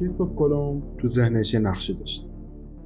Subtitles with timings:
[0.00, 2.26] کریستوف کلم تو ذهنش نقشه داشت.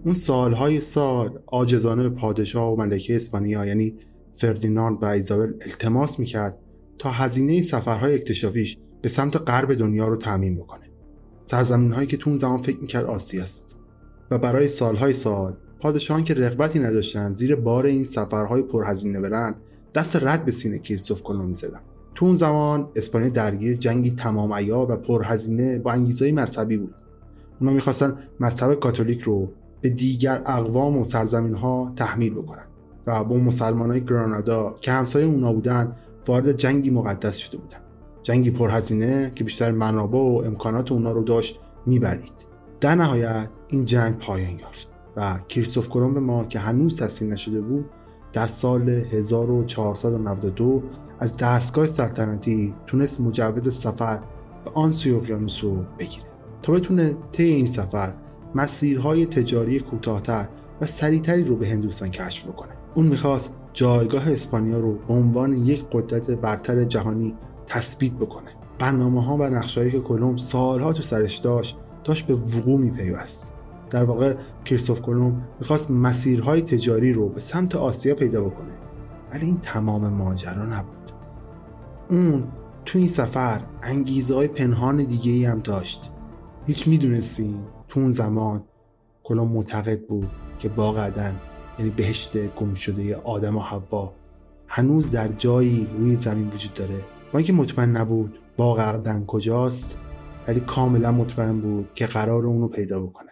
[0.04, 3.94] اون سالهای سال آجزانه به پادشاه و ملکه اسپانیا یعنی
[4.34, 6.58] فردیناند و ایزابل التماس می‌کرد
[6.98, 10.90] تا هزینه سفرهای اکتشافیش به سمت غرب دنیا رو تعمین بکنه.
[11.44, 13.76] سرزمین هایی که تو اون زمان فکر می‌کرد آسیا است.
[14.30, 19.54] و برای سالهای سال پادشاهان که رغبتی نداشتن زیر بار این سفرهای پرهزینه برن
[19.94, 21.80] دست رد به سینه کریستوف کلم می‌زدن.
[22.14, 26.94] تو اون زمان اسپانیا درگیر جنگی تمام عیار و پرهزینه با انگیزهای مذهبی بود.
[27.60, 29.48] اونا می‌خواستن مذهب کاتولیک رو
[29.80, 32.64] به دیگر اقوام و سرزمین ها تحمیل بکنن
[33.06, 37.78] و با مسلمان های گرانادا که همسایه اونا بودن وارد جنگی مقدس شده بودن.
[38.22, 42.32] جنگی پرهزینه که بیشتر منابع و امکانات اونا رو داشت می‌برید.
[42.81, 47.91] در نهایت این جنگ پایان یافت و کریستوف کلمب ما که هنوز تسلیم نشده بود
[48.32, 50.82] در سال 1492
[51.19, 54.21] از دستگاه سلطنتی تونست مجوز سفر
[54.65, 56.34] به آن سوی اقیانوس رو بگیره.
[56.64, 58.12] تا بتونه طی این سفر
[58.54, 60.48] مسیرهای تجاری کوتاهتر
[60.80, 62.72] و سریعتری رو به هندوستان کشف بکنه.
[62.94, 67.34] اون می‌خواست جایگاه اسپانیا رو به عنوان یک قدرت برتر جهانی
[67.66, 68.50] تثبیت بکنه.
[68.78, 73.54] برنامه ها و نقشهایی که کلم سالها تو سرش داشت داشت به وقوع میپیوست.
[73.91, 78.72] در واقع کریستوف کلم می‌خواست مسیرهای تجاری رو به سمت آسیا پیدا بکنه.
[79.32, 81.12] ولی این تمام ماجرا نبود.
[82.10, 82.44] اون
[82.84, 86.10] تو این سفر انگیزه های پنهان دیگه ای هم داشت.
[86.66, 87.58] هیچ می‌دونستین
[87.88, 88.62] تو اون زمان
[89.25, 91.41] کلام معتقد بود که باغ عدن
[91.78, 94.12] یعنی بهشت گم شده آدم و حوا
[94.69, 97.04] هنوز در جایی روی زمین وجود داره.
[97.32, 99.98] با اینکه مطمئن نبود باغ عدن کجاست
[100.48, 103.23] ولی کاملا مطمئن بود که قرار اونو پیدا بکنه.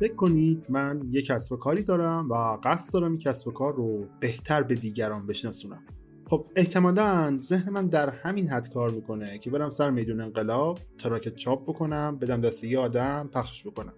[0.00, 4.62] فکر کنید من یک کسب کاری دارم و قصد دارم این کسب کار رو بهتر
[4.62, 5.82] به دیگران بشناسونم.
[6.26, 11.34] خب احتمالا ذهن من در همین حد کار می‌کنه که برم سر میدون انقلاب تراکت
[11.34, 13.92] چاپ بکنم بدم دست یه آدم پخشش بکنم.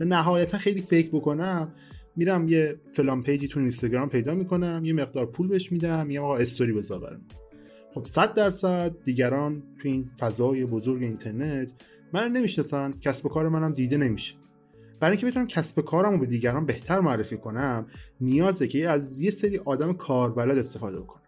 [0.00, 1.72] نهایتا خیلی فکر بکنم
[2.16, 6.24] میرم یه فلان page ی تو اینستاگرام پیدا می‌کنم یه مقدار پول بهش میدم یا
[6.24, 7.20] آقا استوری بذار برم
[7.94, 11.72] خب 100 درصد دیگران تو این فضای بزرگ اینترنت
[12.12, 14.34] من نمی‌شناسن کسب کار منم دیده نمیشه.
[15.00, 17.86] برای اینکه بتونم کسب کارم رو به دیگران بهتر معرفی کنم
[18.20, 21.22] نیازه که از یه سری آدم کاربلد استفاده بکنم.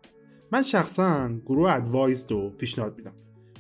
[0.53, 3.13] من شخصا گروه ادوایز رو پیشنهاد میدم.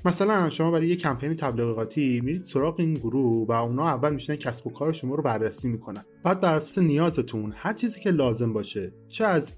[0.04, 4.66] مثلا شما برای یه کمپین تبلیغاتی میرید سراغ این گروه و اونا اول میشنن کسب
[4.66, 6.04] و کار شما رو بررسی می‌کنن.
[6.24, 9.52] بعد بر اساس نیازتون هر چیزی که لازم باشه چه از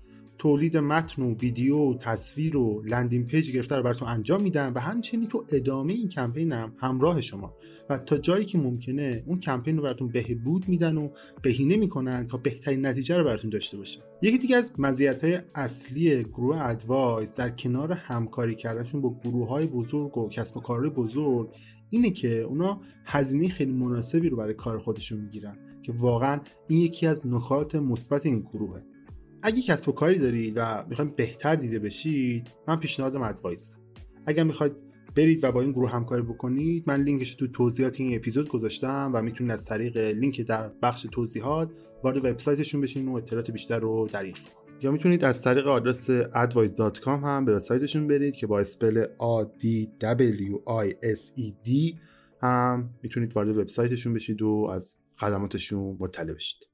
[0.45, 4.79] تولید متن و ویدیو و تصویر و landing page گرفته رو براتون انجام میدن و
[4.79, 7.55] همچنین تو ادامه این کمپین هم همراه شما.
[7.91, 11.09] و تا جایی که ممکنه اون کمپین رو براتون بهبود میدن و
[11.43, 14.01] بهینه می‌کنن تا بهترین نتیجه رو براتون داشته باشه.
[14.23, 20.19] یکی دیگه از مزیت‌های اصلی گروه ادوایز در کنار همکاری کردنشون با گروه های بزرگ
[20.19, 21.51] و کسب و کارهای بزرگ
[21.91, 27.07] اینه که اونا هزینه خیلی مناسبی رو برای کار خودشون می‌گیرن که واقعا این یکی
[27.07, 28.83] از نکات مثبت این گروهه.
[29.47, 33.75] اگه کسب و کاری دارید و می‌خواید بهتر دیده بشید من پیشنهادم ادوایز
[34.27, 34.73] اگر می‌خواید
[35.15, 39.23] برید و با این گروه همکاری بکنید من لینکش تو توضیحات این اپیزود گذاشتم و
[39.23, 41.71] می‌تونید از طریق لینک در بخش توضیحات
[42.03, 44.85] وارد وبسایتشون بشین و اطلاعات بیشتر رو دریافت کنید.
[44.85, 49.87] یا می‌تونید از طریق آدرس advice.com هم به سایتشون برید که با اسپل A D
[50.03, 51.99] W I S E D
[52.43, 56.74] هم می‌تونید وارد وبسایتشون بشید و از خدماتشون مطلع بشید.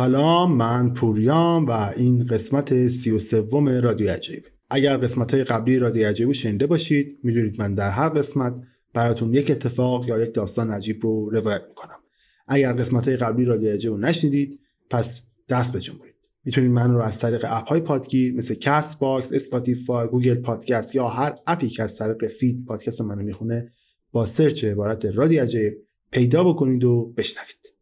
[0.00, 4.44] سلام من پوریام و این قسمت سی و سوم رادیو عجایب.
[4.70, 8.54] اگر قسمت های قبلی رادیو عجایب رو شنیده باشید می‌دونید من در هر قسمت
[8.94, 11.96] براتون یک اتفاق یا یک داستان عجیب رو روایت می‌کنم.
[12.48, 14.60] اگر قسمت های قبلی رادیو عجایب رو نشنیدید
[14.90, 16.14] پس دست بجنبونید
[16.44, 21.08] می‌تونید من رو از طریق app های پادگیر مثل کست باکس، اسپاتیفای، گوگل پادکست یا
[21.08, 23.72] هر app ی که از طریق feed پادکست منو می‌خونه
[24.12, 25.72] با search عبارت رادیو عجایب
[26.10, 27.79] پیدا بکنید و بشنوید.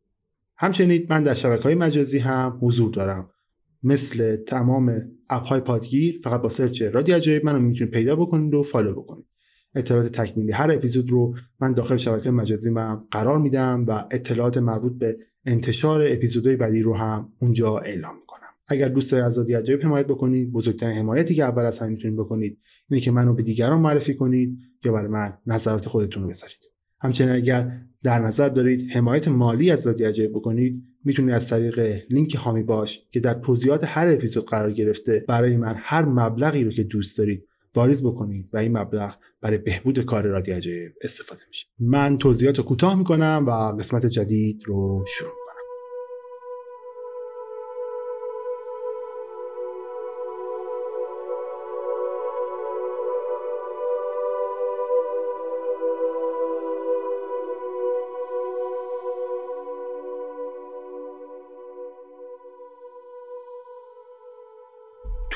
[0.58, 3.30] همچنین من در شبکه های مجازی هم حضور دارم.
[3.82, 8.62] مثل تمام app های پادگیر فقط با search رادیو عجایب منو می‌تونید پیدا بکنید و
[8.62, 9.24] follow بکنید.
[9.74, 14.98] اطلاعات تکمیلی هر اپیزود رو من داخل شبکه مجازی من قرار میدم و اطلاعات مربوط
[14.98, 15.16] به
[15.46, 18.48] انتشار اپیزودهای بعدی رو هم اونجا اعلام می‌کنم.
[18.68, 22.18] اگر دوست دارید از رادیو عجایب حمایت بکنید بزرگترین حمایتی که اول از همه می‌تونید
[22.18, 22.58] بکنید
[22.90, 26.77] اینه که منو به دیگران معرفی کنید یا برای من نظرات خودتون رو بذارید.
[27.00, 27.72] همچنین اگر
[28.02, 33.06] در نظر دارید حمایت مالی از رادیو عجایب بکنید می‌تونید از طریق لینک هامی باش
[33.10, 37.44] که در توضیحات هر اپیزود قرار گرفته برای من هر مبلغی رو که دوست دارید
[37.74, 41.66] واریز بکنید و این مبلغ برای بهبود کار رادیو عجایب استفاده میشه.
[41.78, 45.37] من توضیحات رو کوتاه می‌کنم و قسمت جدید رو شروع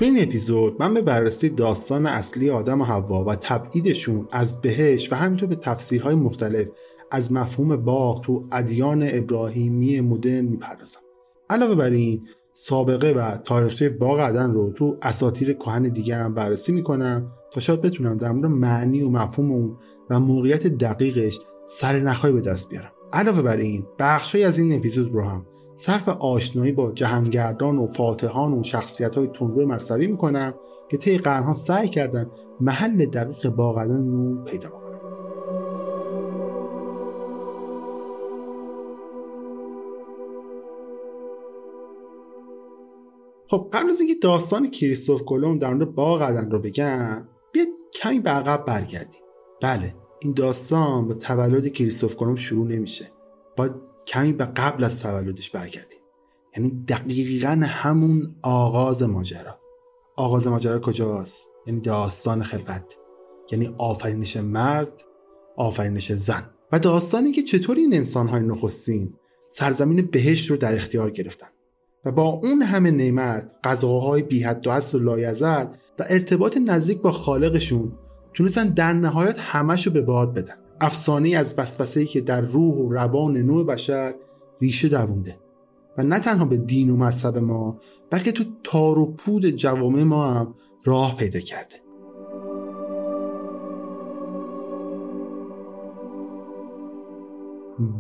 [0.03, 5.13] تو این اپیزود من به بررسی داستان اصلی آدم و حوا و تبعیدشون از بهش
[5.13, 6.69] و همینطور به تفسیرهای مختلف
[7.11, 11.01] از مفهوم باغ تو ادیان ابراهیمی مدرن می‌پردازم.
[11.51, 16.73] علاوه بر این سابقه و تاریخچه باغ عدن رو تو اساتیر کهن دیگه هم بررسی
[16.73, 19.77] می‌کنم تا شاید بتونم در مورد معنی و مفهوم اون
[20.11, 22.93] و موقعیت دقیقش سر نخواهی به دست بیارم.
[23.13, 25.47] علاوه بر این بخشهایی از این اپیزود رو هم
[25.84, 30.55] صرف آشنایی با جهانگردان و فاتحان و شخصیت های تندرو مذهبی می‌کنم
[30.90, 32.31] که طی قرنها سعی کردن
[32.61, 34.82] محل دقیق باقدن رو پیدا کنم
[43.49, 48.20] خب قبل از اینکه داستان کریستوف کلم در مورد باغ عدن رو بگم بیاد کمی
[48.20, 49.20] به عقب برگردیم.
[49.62, 53.06] بله این داستان با تولد کریستوف کلم شروع نمیشه.
[53.56, 55.99] باید کمی به قبل از تولدش برگردیم.
[56.56, 59.59] یعنی دقیقا همون آغاز ماجرا.
[60.17, 62.97] آغاز ماجرا کجاست؟ یعنی داستان خلقت
[63.53, 65.03] یعنی آفرینش مرد
[65.56, 66.51] آفرینش زن.
[66.73, 69.15] و داستانی که چطور این انسانهای نخستین
[69.49, 71.47] سرزمین بهشت رو در اختیار گرفتن.
[72.05, 75.67] و با اون همه نعمت غذاهای بی حد و و لایزل
[75.99, 77.93] و ارتباط نزدیک با خالقشون
[78.35, 80.62] تونستن در نهایت همش رو به باد بدن.
[80.82, 84.15] افسانه از ای که در روح و روان نوع بشر
[84.60, 85.39] ریشه دوونده
[85.98, 90.32] و نه تنها به دین و مذهب ما بلکه تو تار و پود جوامع ما
[90.32, 91.82] هم راه پیدا کرده.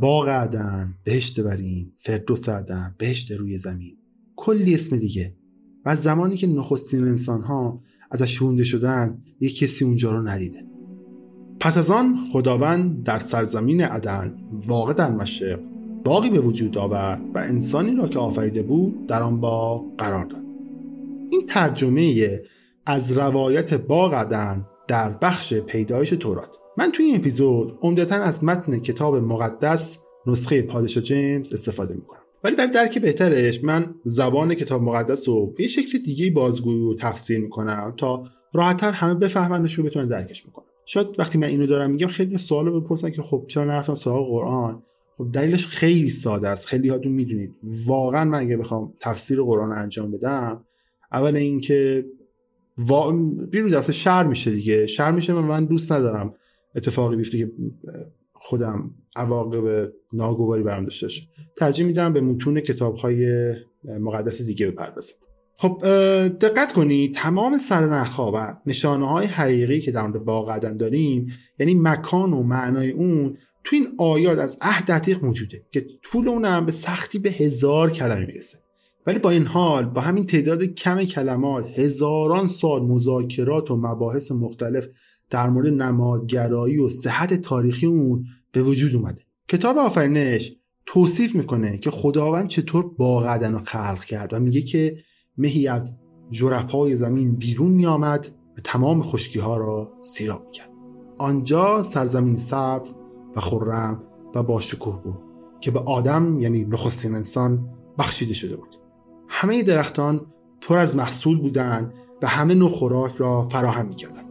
[0.00, 3.96] باغ عدن بهشت برین فردوس عدن بهشت روی زمین
[4.36, 5.34] کلی اسم دیگه.
[5.84, 10.71] و از زمانی که نخستین انسان ها ازش رونده شدن یک کسی اونجا رو ندیده.
[11.62, 14.34] پس از آن خداوند در سرزمین عدن
[14.66, 15.60] واقع در مشرق
[16.04, 20.40] باقی به وجود آورد و انسانی را که آفریده بود در آن باغ قرار داد.
[21.30, 22.40] این ترجمه
[22.86, 26.50] از روایت باغ عدن در بخش پیدایش تورات.
[26.78, 32.20] من توی این اپیزود عمدتا از متن کتاب مقدس نسخه پادشاه جیمز استفاده می‌کنم.
[32.44, 37.40] ولی برای درک بهترش من زبان کتاب مقدس رو به شکل دیگه بازگویی و تفسیر
[37.40, 42.06] می‌کنم تا راحتتر همه بفهمنش رو بتونن درکش می‌کنن شاید وقتی من اینو دارم میگم
[42.06, 44.82] خیلی سوال بپرسن که خب چرا نرفتم سراغ قرآن؟
[45.18, 46.66] خب دلیلش خیلی ساده است.
[46.66, 47.54] خیلی هاتون می‌دونید.
[47.86, 50.64] واقعا من اگه بخوام تفسیر قرآن انجام بدم
[51.12, 52.06] اول اینکه
[52.78, 53.12] وا...
[53.50, 54.86] بیرون دست شر میشه دیگه.
[54.86, 56.34] شر میشه من, من دوست ندارم
[56.74, 57.50] اتفاقی بیفته که
[58.32, 61.08] خودم عواقب ناگواری برام داشته
[61.56, 63.52] ترجیح میدم به متون کتاب های
[63.84, 65.14] مقدس دیگه بپردازم.
[65.56, 65.82] خب
[66.28, 72.32] دقت کنید تمام سرنخها و نشانه های حقیقی که در مورد باغ داریم یعنی مکان
[72.32, 77.18] و معنای اون تو این آیات از عهد عتیق موجوده که طول اونم به سختی
[77.18, 78.58] به هزار کلمه می‌رسه.
[79.06, 84.86] ولی با این حال با همین تعداد کم کلمات هزاران سال مذاکرات و مباحث مختلف
[85.30, 89.22] در مورد نمادگرایی و صحت تاریخی اون به وجود اومده.
[89.48, 90.52] کتاب آفرینش
[90.86, 94.96] توصیف می‌کنه که خداوند چطور باغدن رو خلق کرد و میگه که
[95.38, 95.94] مهی از
[96.30, 100.70] جرفای زمین بیرون میآمد و تمام خشکی ها را سیراب می‌کرد
[101.18, 102.94] آنجا سرزمین سبز
[103.36, 104.02] و خرم
[104.34, 105.18] و با شکوه بود
[105.60, 108.76] که به آدم یعنی نخستین انسان بخشیده شده بود.
[109.28, 110.26] همه درختان
[110.60, 114.26] پر از محصول بودند و همه نوع خوراک را فراهم می‌کردند.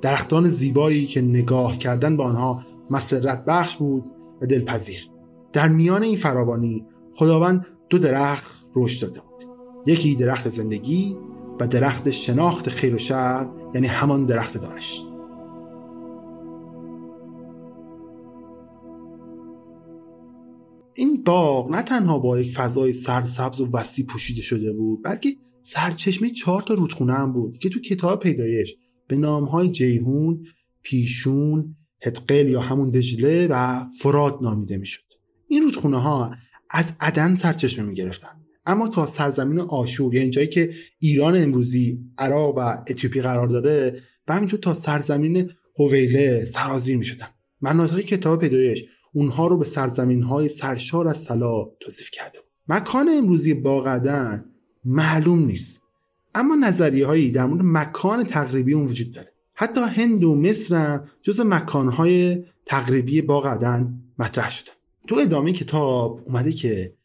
[0.00, 4.04] درختان زیبایی که نگاه کردن به آنها مسرت بخش بود
[4.40, 5.10] و دلپذیر.
[5.52, 9.35] در میان این فراوانی خداوند دو درخت رشد داده بود.
[9.86, 11.16] یکی درخت زندگی
[11.60, 15.02] و درخت شناخت خیر و شر یعنی همان درخت دانش
[20.94, 25.28] این باغ نه تنها با یک فضای سرسبز و وسیع پوشیده شده بود بلکه
[25.62, 28.76] سرچشمه چهار تا رودخونه هم بود که تو کتاب پیدایش
[29.08, 30.44] به نامهای جیهون،
[30.82, 35.02] پیشون، هدقل یا همون دجله و فراد نامیده می‌شد.
[35.48, 36.34] این رودخونه ها
[36.70, 38.35] از عدن سرچشمه می گرفتن.
[38.66, 44.34] اما تا سرزمین آشور یعنی جایی که ایران امروزی عراق و اتیوپی قرار داره و
[44.34, 47.26] همینطور تا سرزمین هویله سرازیر می شدن.
[47.60, 48.84] مناطق کتاب پیدایش.
[49.14, 54.44] اونها رو به سرزمین های سرشار از طلا توصیف کرده مکان امروزی باقدن
[54.84, 55.80] معلوم نیست.
[56.34, 59.32] اما نظریه هایی در مورد مکان تقریبی اون وجود داره.
[59.54, 64.70] حتی هند و مصر هم جز مکان های تقریبی باقدن مطرح شده
[65.06, 66.95] تو ادامه کتاب اومده که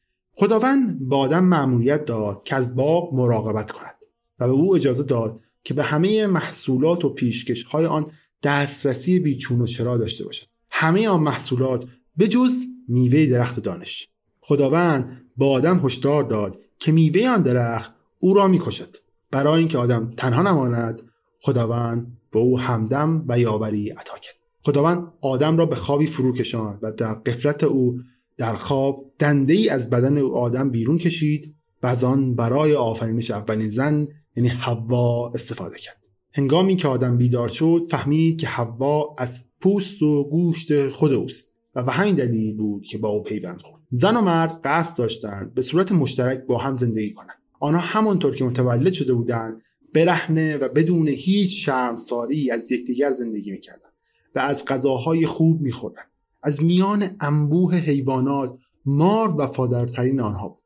[0.42, 3.96] خداوند به آدم معمولیت داد که از باغ مراقبت کند
[4.40, 8.12] و به او اجازه داد که به همه محصولات و پیشکش های آن
[8.44, 10.46] دسترسی بیچون و چرا داشته باشد.
[10.70, 11.86] همه آن محصولات
[12.18, 12.54] به جز
[12.88, 14.10] میوه درخت دانش.
[14.40, 18.98] خداوند با آدم هشدار داد که میوه آن درخت او را می‌کشد.
[19.32, 21.02] برای اینکه آدم تنها نماند
[21.42, 24.36] خداوند به او همدم و یاوری عطا کرد.
[24.64, 28.00] خداوند آدم را به خوابی فرو کشاند و در قفلت او
[28.42, 33.32] در خواب دنده ای از بدن او آدم بیرون کشید و از آن برای آفرینش
[33.32, 35.98] اولین زن یعنی حوا استفاده کرد.
[36.34, 41.84] هنگامی که آدم بیدار شد فهمید که حوا از پوست و گوشت خود اوست و
[41.84, 43.84] به همین دلیل بود که با او پیوند خورد.
[43.90, 47.40] زن و مرد قصد داشتند به صورت مشترک با هم زندگی کنند.
[47.60, 49.62] آنها همانطور که متولد شده بودند
[49.94, 53.94] برهنه و بدون هیچ شرمساری از یکدیگر زندگی می‌کردند
[54.36, 56.11] و از غذاهای خوب میخوردند.
[56.44, 60.62] از میان انبوه حیوانات مار وفادارترین آنها بود.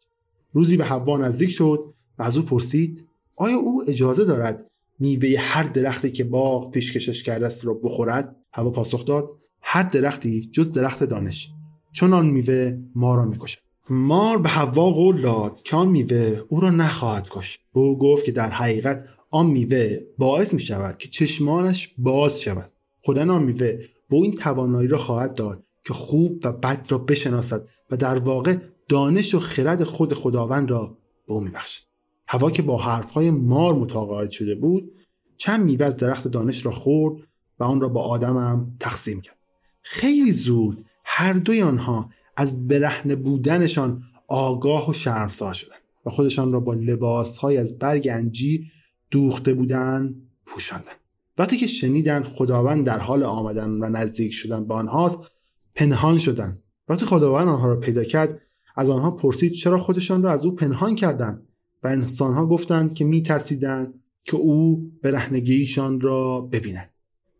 [0.53, 5.63] روزی به حوا نزدیک شد و از او پرسید آیا او اجازه دارد میوه هر
[5.63, 9.29] درختی که باغ پیشکشش کرده است را بخورد؟ هوا پاسخ داد
[9.61, 11.51] هر درختی جز درخت دانش
[11.93, 13.59] چون آن میوه ما را می‌کشد.
[13.89, 18.25] مار به هوا قول داد که آن میوه او را نخواهد کش به او گفت
[18.25, 22.71] که در حقیقت آن میوه باعث می شود که چشمانش باز شود.
[23.01, 23.79] خدا آن میوه
[24.09, 28.57] به این توانایی را خواهد داد که خوب و بد را بشناسد و در واقع
[28.89, 31.83] دانش و خرد خود خداوند را به او میبخشد.
[32.27, 34.91] هوا که با حرفهای مار متقاعد شده بود
[35.37, 37.23] چند میوه از درخت دانش را خورد
[37.59, 39.37] و آن را با آدمم تقسیم کرد.
[39.81, 46.59] خیلی زود هر دوی آنها از برهنه بودنشان آگاه و شرمسار شدند و خودشان را
[46.59, 48.71] با لباسهای از برگ انجیر
[49.11, 50.15] دوخته بودن
[50.45, 50.95] پوشاندند.
[51.37, 55.34] وقتی که شنیدن خداوند در حال آمدن و نزدیک شدن به آنهاست
[55.75, 58.41] پنهان شدند وقتی خداوند آنها را پیدا کرد.
[58.75, 61.47] از آنها پرسید چرا خودشان را از او پنهان کردند؟
[61.83, 66.89] و انسانها گفتند که میترسیدند که او برهنگیشان را ببینند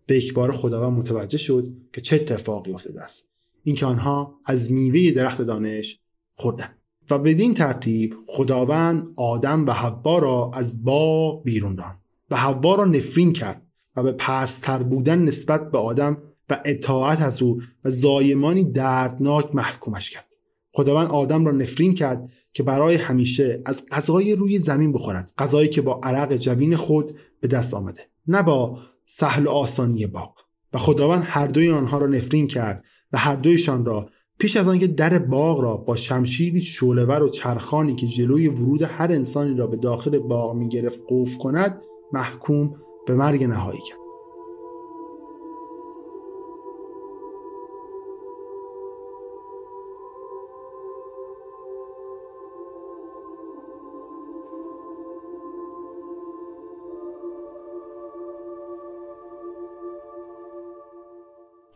[0.05, 3.25] به یک بار خداوند متوجه شد که چه اتفاقی افتاده است.
[3.63, 5.99] اینکه آنها از میوه درخت دانش
[6.33, 6.77] خوردند.
[7.09, 11.99] و بدین ترتیب خداوند آدم و حوا را از باغ بیرون راند.
[12.29, 13.61] و حوا را نفرین کرد
[13.95, 16.17] و به پستر بودن نسبت به آدم
[16.49, 20.25] و اطاعت از او و زایمانی دردناک محکومش کرد.
[20.71, 25.81] خداوند آدم را نفرین کرد که برای همیشه از غذای روی زمین بخورد غذایی که
[25.81, 30.33] با عرق جبین خود به دست آمده نه با سهل و آسانی باغ.
[30.73, 34.09] و خداوند هر دوی آنها را نفرین کرد و هر دویشان را
[34.39, 39.11] پیش از آنکه در باغ را با شمشیری شولور و چرخانی که جلوی ورود هر
[39.11, 41.81] انسانی را به داخل باغ می گرفت قوف کند
[42.13, 42.75] محکوم
[43.07, 44.04] به مرگ نهایی کرد.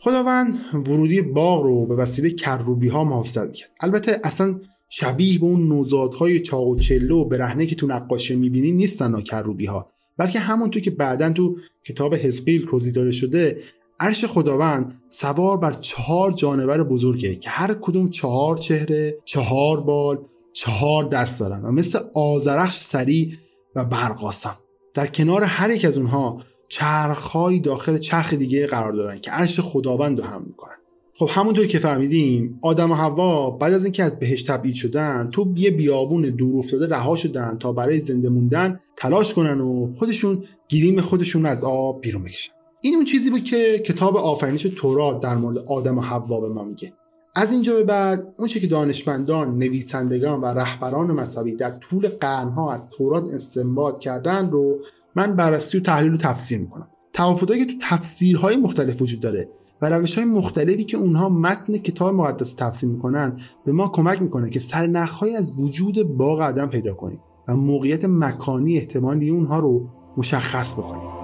[0.02, 3.70] خداوند ورودی باغ رو به وسیله کروبی ها محافظت می‌کرد.
[3.80, 8.76] البته اصلا شبیه به اون نوزادهای چاق و چله و برهنه که تو نقاشه می‌بینیم
[8.76, 13.58] نیستن ها کروبی ها بلکه همونطور که بعدا تو کتاب حزقیل توضیح داده شده
[14.00, 20.18] عرش خداوند سوار بر چهار جانور بزرگه که هر کدوم چهار چهره چهار بال
[20.54, 23.34] چهار دست دارن و مثل آزرخش سریع
[23.76, 24.58] و برقاسم
[24.94, 30.20] در کنار هر یک از اونها چرخهایی داخل چرخ دیگه قرار دارن که عرش خداوند
[30.20, 30.76] رو هم می‌کنن.
[31.20, 35.54] خب همونطور که فهمیدیم آدم و حوا بعد از اینکه از بهش تبعید شدن تو
[35.56, 41.02] یه بیابون دور افتاده رها شدن تا برای زنده موندن تلاش کنن و خودشون گیریم
[41.02, 42.52] خودشون از آب بیرون بکشن.
[42.82, 46.64] این اون چیزی بود که کتاب آفرینش تورات در مورد آدم و حوا به ما
[46.64, 46.94] میگه.
[47.36, 52.90] از اینجا به بعد اون که دانشمندان، نویسندگان و رهبران مذهبی در طول قرنها از
[52.90, 54.80] تورات استنباط کردن رو
[55.16, 56.88] من بررسی و تحلیل و تفسیر می‌کنم.
[57.14, 59.50] تفاوتایی که تو تفسیرهای مختلف وجود داره
[59.82, 64.50] و روش های مختلفی که اونها متن کتاب مقدس تفسیر می‌کنن به ما کمک می‌کنه
[64.50, 70.74] که سرنخهایی از وجود باغ آدم پیدا کنیم و موقعیت مکانی احتمالی اونها رو مشخص
[70.74, 71.19] بکنیم.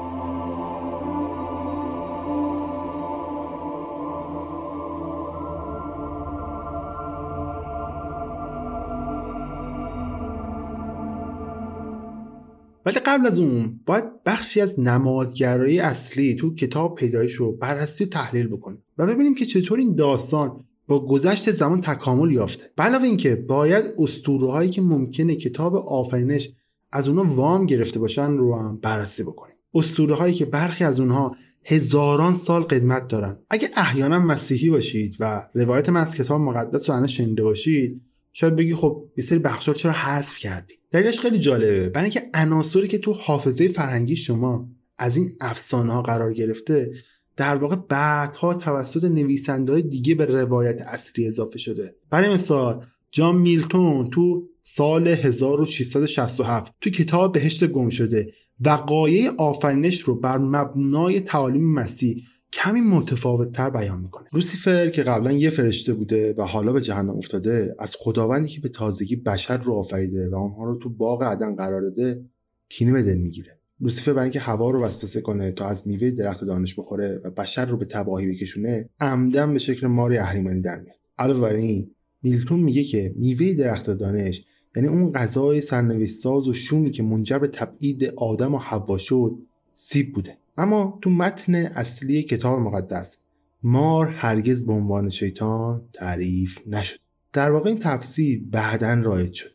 [12.86, 18.08] ولی قبل از اون باید بخشی از نمادگرایی اصلی تو کتاب پیدایش رو بررسی و
[18.08, 22.64] تحلیل بکنیم و ببینیم که چطور این داستان با گذشت زمان تکامل یافته.
[22.78, 26.50] علاوه اینکه باید اسطوره هایی که ممکنه کتاب آفرینش
[26.92, 29.56] از اونها وام گرفته باشن رو هم بررسی بکنیم.
[29.74, 33.38] اسطوره هایی که برخی از اونها هزاران سال قدمت دارن.
[33.50, 38.02] اگه احیانا مسیحی باشید و روایت من از کتاب مقدس رو شنیده باشید
[38.34, 41.90] شاید بگی خب یه سری بخشا چرا حذف کردی؟ دلیلش خیلی جالبه.
[41.90, 46.92] برای اینکه عناصری که تو حافظه فرهنگی شما از این افسانه ها قرار گرفته
[47.36, 51.96] در واقع بعدها توسط نویسنده دیگه به روایت اصلی اضافه شده.
[52.10, 60.16] برای مثال جان میلتون تو سال 1667 تو کتاب بهشت گم شده وقایع آفرینش رو
[60.16, 62.24] بر مبنای تعالیم مسیح
[62.56, 64.28] کمی متفاوت تر بیان می‌کنه.
[64.34, 68.70] لوسیفر که قبلا یه فرشته بوده و حالا به جهنم افتاده از خداوندی که به
[68.70, 72.26] تازگی بشر رو آفریده و آنها رو تو باغ عدن قرار داده
[72.70, 73.60] کینه به دل می‌گیره.
[73.82, 77.66] لوسیفر برای اینکه هوا رو وسوسه کنه تا از میوه درخت دانش بخوره و بشر
[77.66, 80.98] رو به تباهی بکشونه عمدن به شکل ماری اهریمنی در میاد.
[81.18, 81.92] علاوه بر این
[82.24, 87.40] میلتون میگه که میوه درخت دانش یعنی اون غذای سرنوشت ساز و شومی که منجر
[87.40, 89.38] به تبعید آدم و حوا شد
[89.74, 90.38] سیب بوده.
[90.58, 93.18] اما تو متن اصلی کتاب مقدس
[93.64, 97.00] مار هرگز به عنوان شیطان تعریف نشد.
[97.34, 99.52] در واقع این تفسیر بعدا رایج شد.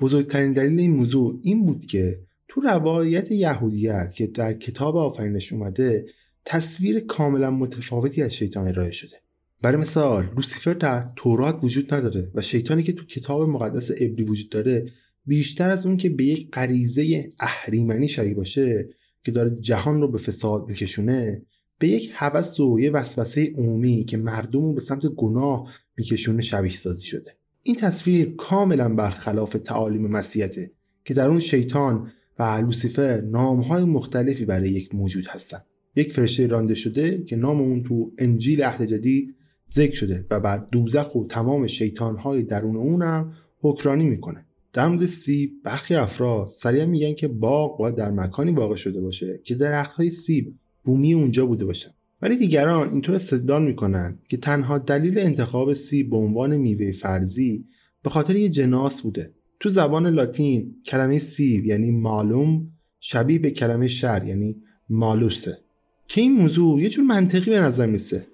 [0.00, 6.06] بزرگترین دلیل این موضوع این بود که تو روایت یهودیت که در کتاب آفرینش اومده
[6.44, 9.16] تصویر کاملا متفاوتی از شیطان ارائه شده.
[9.62, 14.50] برای مثال لوسیفر در تورات وجود نداره و شیطانی که تو کتاب مقدس ابری وجود
[14.50, 14.92] داره
[15.26, 18.88] بیشتر از اون که به یک غریزه اهریمنی شبیه باشه
[19.24, 21.42] که داره جهان رو به فساد میکشونه
[21.78, 26.72] به یک هوس و یه وسوسه عمومی که مردم رو به سمت گناه میکشونه شبیه
[26.72, 27.36] سازی شده.
[27.62, 30.72] این تصویر کاملا برخلاف تعالیم مسیحته
[31.04, 35.58] که در اون شیطان و لوسیفر نامهای مختلفی برای یک موجود هستن.
[35.96, 39.34] یک فرشته رانده شده که نام اون تو انجیل عهد جدید
[39.72, 44.46] ذکر شده و بر دوزخ و تمام شیطانهای درون اونم حکرانی می‌کنه.
[44.72, 49.54] در سیب برخی افراد سریع میگن که باغ باید در مکانی واقع شده باشه که
[49.54, 50.54] درخت های سیب
[50.84, 51.90] بومی اونجا بوده باشن.
[52.22, 57.64] ولی دیگران اینطور استدلال می‌کنن که تنها دلیل انتخاب سیب به عنوان میوه فرضی
[58.02, 59.34] به خاطر یه جناس بوده.
[59.60, 64.56] تو زبان لاتین کلمه سیب یعنی معلوم شبیه به کلمه شر یعنی
[64.88, 65.58] مالوسه.
[66.08, 68.26] که این موضوع یه جور منطقی به نظر میسه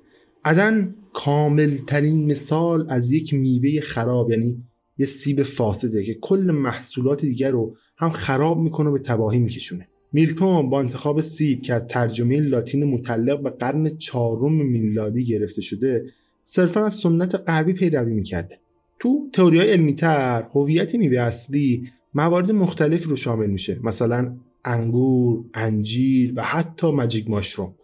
[0.45, 4.66] عدن کامل ترین مثال از یک میوه خراب یعنی
[4.99, 9.89] یه سیب فاسده که کل محصولات دیگر رو هم خراب می‌کنه و به تباهی میکشونه.
[10.13, 16.07] میلتون با انتخاب سیب که از ترجمه لاتین متعلق به قرن چهارم میلادی گرفته شده
[16.43, 18.59] صرفا از سنت غربی پیروی می‌کرده.
[18.99, 23.81] تو تئوری های علمی تر هویت میوه اصلی موارد مختلفی رو شامل میشه.
[23.83, 27.75] مثلا انگور، انجیر و حتی مجیک ماشروم.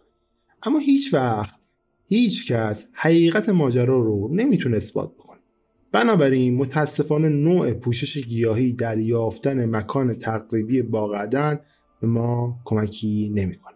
[0.63, 1.55] اما هیچ وقت
[2.07, 5.22] هیچ کس حقیقت ماجرا رو نمی‌تونه اثبات بکنه.
[5.93, 11.29] بنابراین متاسفانه نوع پوشش گیاهی در یافتن مکان تقریبی باغ
[12.01, 13.73] به ما کمکی نمی‌کنه.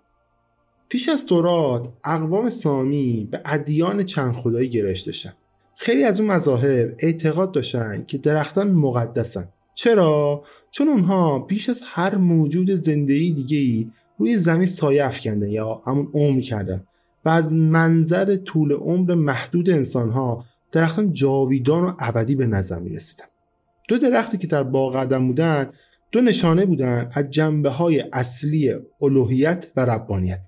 [0.89, 5.33] پیش از تورات اقوام سامی به ادیان چند خدایی گرایش داشتن.
[5.75, 9.49] خیلی از اون مذاهب اعتقاد داشتن که درختان مقدسن.
[9.75, 15.81] چرا؟ چون اونها بیش از هر موجود زندگی دیگه ای روی زمین سایه افکندن یا
[15.85, 16.83] همون عمر کردن
[17.25, 20.45] و از منظر طول عمر محدود انسانها
[20.77, 23.25] درختان جاویدان و ابدی به نظر می رسیدن.
[23.89, 25.71] دو درختی که در باغ قدم بودن
[26.11, 30.39] دو نشانه بودن از جنبه های اصلی الوهیت و ربانیت.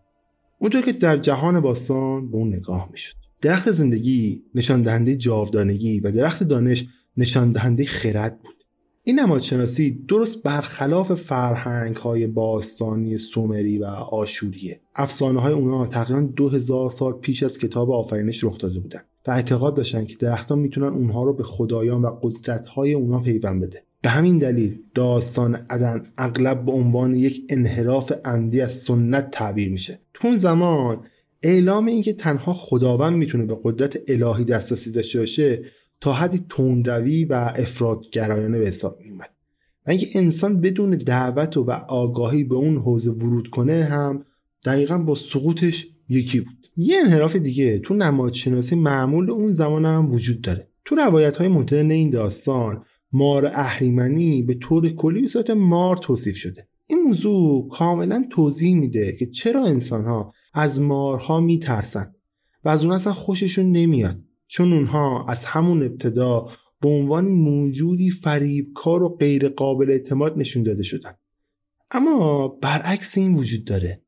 [0.60, 3.16] اونطور که در جهان باستان به اون نگاه می‌شد.
[3.42, 6.86] درخت زندگی نشان دهنده جاودانگی و درخت دانش
[7.18, 8.56] نشان دهنده خرد بود.
[9.04, 14.82] این نمادشناسی درست برخلاف فرهنگ های باستانی سومری و آشوریه.
[14.96, 19.02] افسانه های اونا تقریبا دو هزار سال پیش از کتاب آفرینش رخ داده بودن.
[19.28, 23.62] و اعتقاد داشتن که درختان می‌تونن اونها رو به خدایان و قدرت های اونها پیوند
[23.62, 23.84] بده.
[24.02, 30.00] به همین دلیل داستان عدن اغلب به عنوان یک انحراف عمدی از سنت تعبیر میشه.
[30.14, 31.04] تو اون زمان
[31.44, 35.64] اعلام اینکه تنها خداوند می‌تونه به قدرت الهی دسترسی داشته باشه
[36.02, 39.30] تا حدی تندروی و افرادگرایانه به حساب میومد
[39.88, 44.26] و اینکه انسان بدون دعوت و آگاهی به اون حوزه ورود کنه هم
[44.66, 46.59] دقیقا با سقوطش یکی بود.
[46.82, 47.80] یه انحراف دیگه.
[47.80, 50.68] تو نمادشناسی معمول اون زمان هم وجود داره.
[50.86, 56.38] تو روایت های مدرن این داستان مار اهریمنی به طور کلی به صورت مار توصیف
[56.38, 56.68] شده.
[56.88, 62.16] این موضوع کاملا توضیح میده که چرا انسان ها از مارها میترسن
[62.64, 64.20] و از اون اصلا خوششون نمیاد.
[64.48, 66.48] چون اونها از همون ابتدا
[66.82, 71.14] به عنوان موجودی فریبکار و غیر قابل اعتماد نشون داده شدن.
[71.92, 74.02] اما برعکس این وجود داره.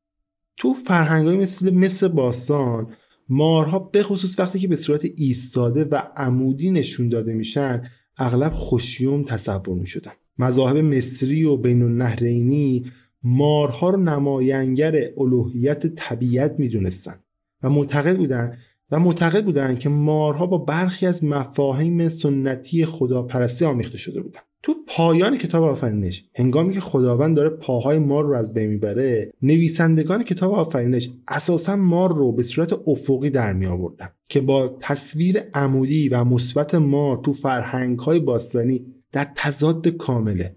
[0.56, 2.92] تو فرهنگ های مثل مثل باستان
[3.28, 7.82] مارها به خصوص وقتی که به صورت ایستاده و عمودی نشون داده میشن
[8.16, 16.54] اغلب خوشیوم تصور می شدن مذاهب مصری و بین النهرینی مارها رو نماینگر الوهیت طبیعت
[16.58, 17.20] می دونستن
[17.62, 18.58] و معتقد بودن
[18.90, 24.40] و معتقد بودن که مارها با برخی از مفاهیم سنتی خداپرستی آمیخته شده بودن.
[24.62, 30.22] تو پایان کتاب آفرینش هنگامی که خداوند داره پاهای مار رو از بین می‌بره نویسندگان
[30.22, 36.08] کتاب آفرینش اساسا مار رو به صورت افقی در می آوردن که با تصویر عمودی
[36.08, 40.56] و مثبت مار تو فرهنگ های باستانی در تضاد کامله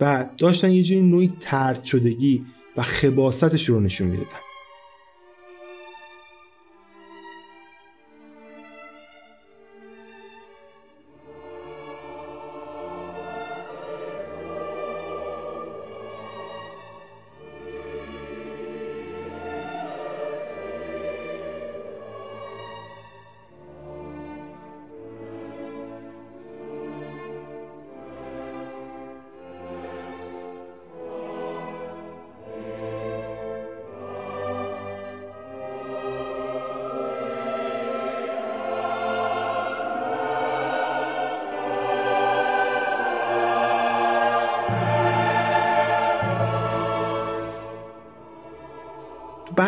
[0.00, 2.44] و داشتن یه جوری نوعی ترد شدگی
[2.76, 4.47] و خباستش رو نشون می‌دادن.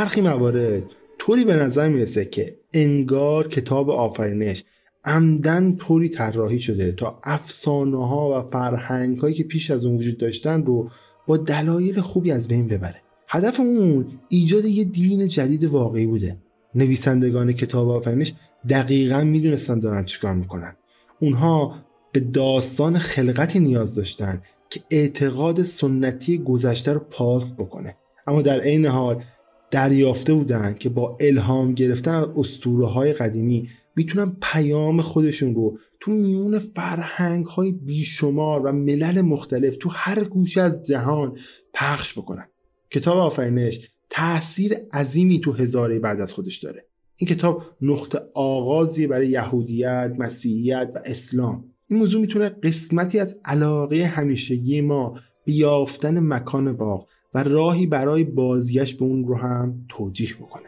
[0.01, 0.83] برخی موارد
[1.19, 4.65] طوری به نظر می‌رسه که انگار کتاب آفرینش
[5.05, 10.19] عمدن طوری طراحی شده تا افسانه ها و فرهنگ هایی که پیش از اون وجود
[10.19, 10.91] داشتن رو
[11.27, 13.03] با دلایل خوبی از بین ببره.
[13.29, 16.37] هدف اون ایجاد یه دین جدید واقعی بوده.
[16.75, 18.35] نویسندگان کتاب آفرینش
[18.69, 20.77] دقیقا می‌دونستن دارن چیکار می‌کنن.
[21.21, 21.75] اونها
[22.13, 27.97] به داستان خلقتی نیاز داشتن که اعتقاد سنتی گذشته رو پاک بکنه.
[28.27, 29.23] اما در عین حال
[29.71, 36.11] دریافته بودن که با الهام گرفتن از اسطوره های قدیمی می‌تونن پیام خودشون رو تو
[36.11, 41.37] میون فرهنگ های بیشمار و ملل مختلف تو هر گوشه از جهان
[41.75, 42.49] پخش بکنن.
[42.91, 46.87] کتاب آفرینش تاثیر عظیمی تو هزاره بعد از خودش داره.
[47.17, 51.65] این کتاب نقطه آغازی برای یهودیت، مسیحیت و اسلام.
[51.89, 58.25] این موضوع می‌تونه قسمتی از علاقه همیشگی ما به یافتن مکان باغ و راهی برای
[58.25, 60.63] بازگشت به اون رو هم توجیه بکنه.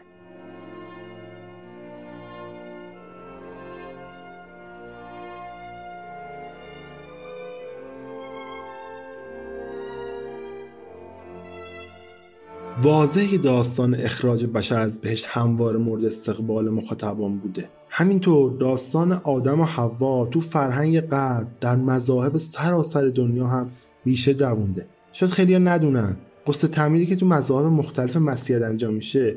[12.83, 17.69] واضح داستان اخراج بشر از بهش همواره مورد استقبال مخاطبان بوده.
[17.89, 23.71] همینطور داستان آدم و حوا تو فرهنگ غرب در مذاهب سراسر دنیا هم
[24.05, 24.85] ریشه دوونده.
[25.13, 26.17] شاید خیلی ندونن.
[26.47, 29.35] قصه تعمیری که تو مذاهب مختلف مسیحیت انجام میشه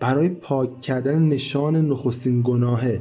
[0.00, 3.00] برای پاک کردن نشان نخستین گناهه.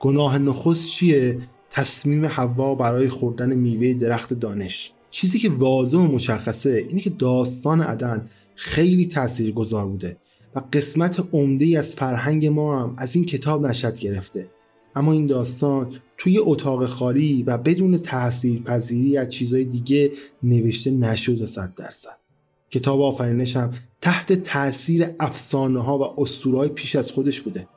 [0.00, 1.38] گناه نخست چیه؟
[1.70, 4.92] تصمیم حوا برای خوردن میوه درخت دانش.
[5.10, 10.16] چیزی که واضح و مشخصه اینه که داستان عدن خیلی تأثیر گذار بوده
[10.54, 14.50] و قسمت عمده از فرهنگ ما هم از این کتاب نشد گرفته.
[14.94, 21.46] اما این داستان توی اتاق خالی و بدون تأثیر پذیری از چیزهای دیگه نوشته نشده
[21.46, 22.25] صد درصد.
[22.70, 27.68] کتاب آفرینش هم تحت تاثیر افسانه ها و اسطورهای پیش از خودش بوده.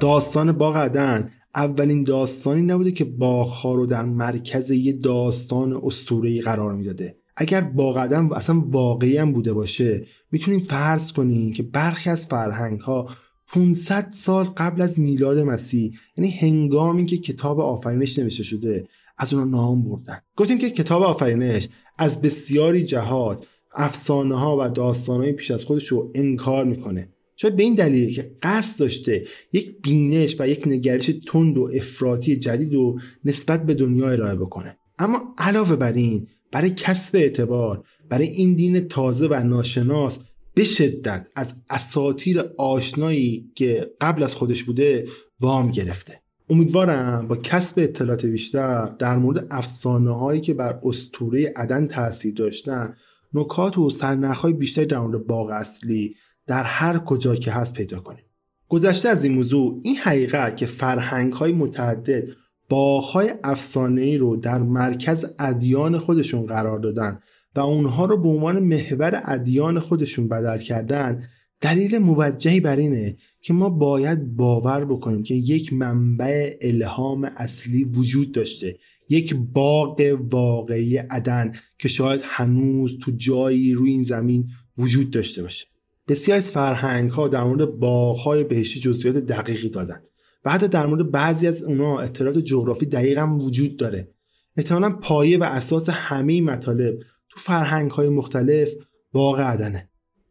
[0.00, 6.74] داستان باغ عدن اولین داستانی نبوده که باغها رو در مرکز یه داستان اسطوره‌ای قرار
[6.74, 7.16] می‌داده.
[7.36, 12.80] اگر باغ عدن اصلا واقعی هم بوده باشه می‌تونیم فرض کنیم که برخی از فرهنگ
[12.80, 13.08] ها
[13.52, 15.92] 500 سال قبل از میلاد مسیح.
[16.16, 18.86] یعنی هنگامی که کتاب آفرینش نوشته شده
[19.18, 20.20] از اونا نام بردن.
[20.36, 25.88] گفتیم که کتاب آفرینش از بسیاری جهات افسانه ها و داستان های پیش از خودش
[25.88, 27.08] رو انکار می‌کنه.
[27.36, 32.36] شاید به این دلیل که قصد داشته یک بینش و یک نگرش تند و افراطی
[32.36, 34.76] جدید و نسبت به دنیا ارائه بکنه.
[34.98, 40.18] اما علاوه بر این برای کسب اعتبار برای این دین تازه و ناشناس
[40.54, 45.08] به شدت از اساتیر آشنایی که قبل از خودش بوده
[45.40, 46.22] وام گرفته.
[46.50, 52.94] امیدوارم با کسب اطلاعات بیشتر در مورد افسانه هایی که بر استوره عدن تاثیر داشتن
[53.34, 58.24] نکات و سرنخهای بیشتری در مورد باغ اصلی در هر کجا که هست پیدا کنیم.
[58.68, 62.24] گذشته از این موضوع این حقیقت که فرهنگ های متعدد
[62.68, 67.20] باغهای افسانه رو در مرکز ادیان خودشون قرار دادن
[67.56, 71.22] و اونها رو به عنوان محور ادیان خودشون بدل کردن
[71.60, 78.32] دلیل موجهی بر اینه که ما باید باور بکنیم که یک منبع الهام اصلی وجود
[78.32, 85.42] داشته یک باغ واقعی عدن که شاید هنوز تو جایی روی این زمین وجود داشته
[85.42, 85.66] باشه.
[86.08, 90.02] بسیار از فرهنگ ها در مورد باغ های بهشتی جزئیات دقیقی دادن
[90.44, 94.08] و حتی در مورد بعضی از اونها اطلاعات جغرافی دقیق وجود داره.
[94.56, 96.98] احتمالا پایه و اساس همه مطالب
[97.32, 98.68] تو فرهنگ های مختلف
[99.12, 99.88] باغ عدنه.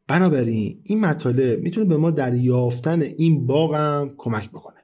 [0.07, 4.75] بنابراین این مطالب می‌تونه به ما در یافتن این باغ هم کمک بکنه.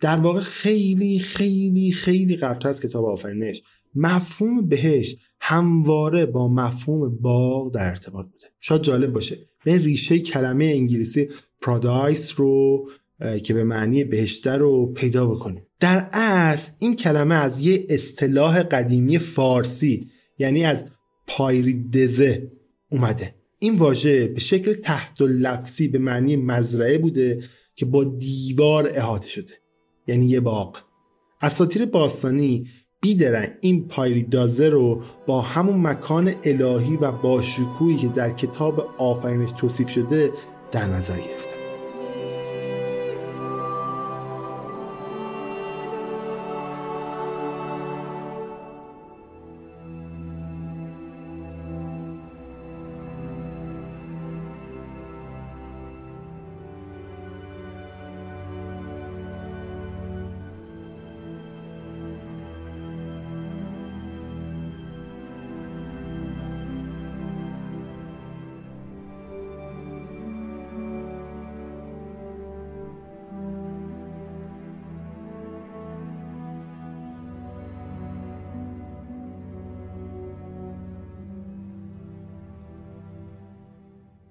[0.00, 3.62] در واقع خیلی خیلی خیلی قبلتر از کتاب آفرینش
[3.94, 8.46] مفهوم بهش همواره با مفهوم باغ در ارتباط بوده.
[8.60, 9.38] شاید جالب باشه.
[9.64, 11.28] به ریشه کلمه انگلیسی
[11.62, 12.88] پرادایس رو
[13.42, 15.62] که به معنی بهشتر رو پیدا بکنیم.
[15.80, 20.84] در اصل این کلمه از یه اصطلاح قدیمی فارسی یعنی از
[21.26, 22.52] پایریدزه
[22.90, 23.34] اومده.
[23.58, 27.42] این واژه به شکل تحت لفظی به معنی مزرعه بوده
[27.74, 29.54] که با دیوار احاطه شده.
[30.06, 30.78] یعنی یه باغ.
[31.40, 32.66] اساطیر باستانی
[33.00, 39.88] بیدرن این پایریدازه رو با همون مکان الهی و باشکوهی که در کتاب آفرینش توصیف
[39.88, 40.30] شده
[40.72, 41.55] در نظر گرفتن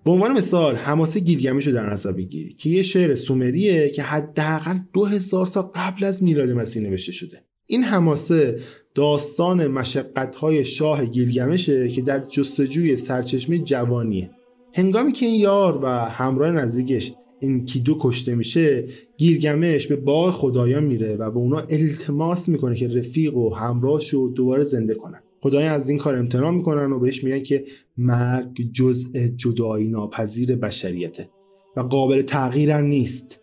[0.06, 4.78] به عنوان مثال حماسه گیلگمش رو در نظر بگیری که یه شعر سومریه که حداقل
[4.94, 7.44] دو هزار سال قبل از میلاد مسیح نوشته شده.
[7.66, 8.60] این حماسه
[8.96, 14.30] داستان مشقت‌های شاه گیلگمشه که در جستجوی سرچشمه جوانیه.
[14.74, 18.88] هنگامی که این یار و همراه نزدیکش این کیدو کشته میشه
[19.18, 24.30] گیلگمش به باغ خدایان میره و به اونا التماس می‌کنه که رفیق و همراهش رو
[24.30, 25.22] دوباره زنده کنن.
[25.46, 27.66] خدایان از این کار امتناع می‌کنن و بهش میگن که
[27.98, 31.30] مرگ جزء جدایی ناپذیر بشریته
[31.78, 33.40] و قابل تغییر هم نیست.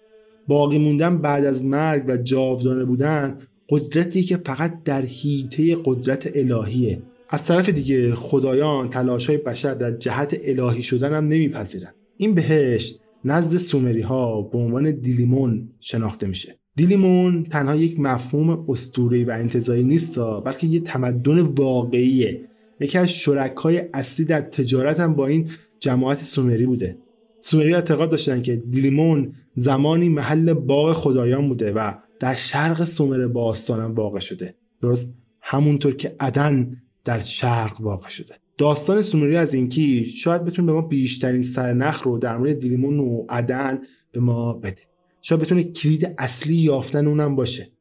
[0.49, 3.39] باقی موندن بعد از مرگ و جاودانه بودن
[3.69, 7.03] قدرتی که فقط در حیطه قدرت الهیه.
[7.29, 11.95] از طرف دیگه خدایان تلاش های بشر در جهت الهی شدن هم نمیپذیرن.
[12.17, 16.62] این بهشت نزد سومری ها به عنوان دیلیمون شناخته میشه.
[16.77, 22.41] دیلیمون تنها یک مفهوم اسطوره‌ای و انتظایی نیست بلکه یه تمدن واقعیه.
[22.81, 26.99] یکی از شرکای اصلی در تجارت هم با این جماعت سومری بوده.
[27.41, 33.81] سومری اعتقاد داشتن که دیلیمون زمانی محل باغ خدایان بوده و در شرق سومر باستان
[33.81, 34.55] هم واقع شده.
[34.83, 38.35] درست همونطور که عدن در شرق واقع شده.
[38.59, 43.27] داستان سومری از اینکی شاید بتونه به ما بیشترین سرنخ رو در مورد دیلیمون و
[43.29, 43.79] عدن
[44.13, 44.92] به ما بده
[45.23, 47.73] شاید بتونه کلید اصلی یافتن اونم باشه.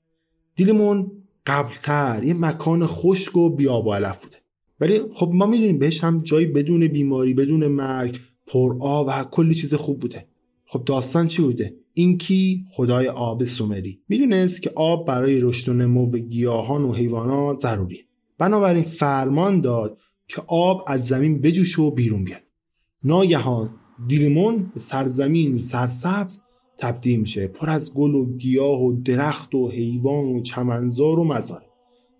[0.56, 1.12] دیلیمون
[1.46, 4.38] قبلتر یه مکان خشک و بیاب و علف بوده.
[4.80, 9.56] ولی خب ما می‌دونیم بهش هم جایی بدون بیماری بدون مرگ پر آب و کلی
[9.56, 10.28] چیز خوب بوده.
[10.66, 14.00] خب داستان چی بوده؟ اینکی خدای آب سومری.
[14.10, 18.06] می‌دونست که آب برای رشد و نمو گیاهان و حیوانات ضروریه.
[18.38, 22.42] بنابراین فرمان داد که آب از زمین بجوش و بیرون بیاد.
[23.04, 23.76] ناگهان
[24.08, 26.40] دیلیمون به سرزمین سرسبز
[26.82, 27.48] تبدیل میشه.
[27.48, 31.65] پر از گل و گیاه و درخت و حیوان و چمنزار و مزار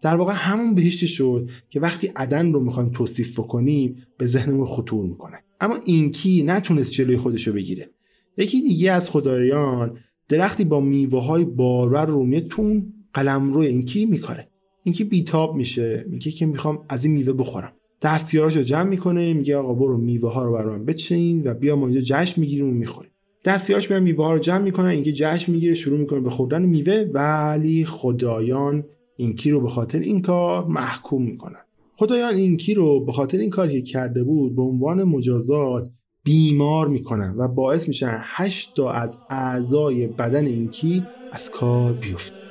[0.02, 5.06] در واقع همون بهشت شد که وقتی عدن رو می‌خوایم توصیف بکنیم به ذهنمون خطور
[5.06, 5.38] می‌کنه.
[5.62, 7.89] اما اینکی نتونست جلوی خودش رو بگیره.
[8.38, 9.97] یکی دیگه از خدایان
[10.28, 12.82] درختی با میوه های بارور رو میاد تو
[13.13, 14.47] قلم روی اینکی میکاره.
[14.84, 16.06] اینکی بیتاب میشه.
[16.10, 17.74] میگه که می‌خوام از این میوه بخورم.
[18.02, 19.34] دستیاراش جمع می‌کنه.
[19.34, 22.71] میگه آقا برو میوه ها رو برام بچین و بیا ما اینجا جشن می‌گیریم و
[22.71, 23.11] می‌خوریم.
[23.45, 27.86] دستیاراش میرن میوه رو جمع می‌کنن اینکه جشن می‌گیره شروع می‌کنه به خوردن میوه ولی
[27.86, 28.84] خدایان
[29.17, 31.60] اینکی رو به خاطر این کار محکوم می‌کنن.
[31.95, 35.89] خدایان اینکی رو به خاطر این کاری که کرده بود به عنوان مجازات
[36.23, 42.51] بیمار می‌کنن و باعث میشن هشت تا از اعضای بدن اینکی از کار بیفته.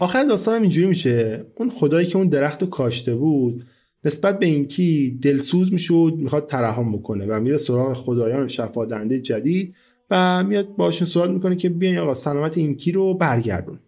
[0.00, 1.44] آخر داستانم اینجوری میشه.
[1.56, 3.64] اون خدایی که اون درخت رو کاشته بود
[4.04, 9.74] نسبت به اینکی دلسوز می‌شد می‌خواد ترحم بکنه و میره سراغ خدایان شفادنده جدید
[10.10, 13.78] و میاد باشون سوال می‌کنه که بیاین آقا سلامت اینکی رو برگردون.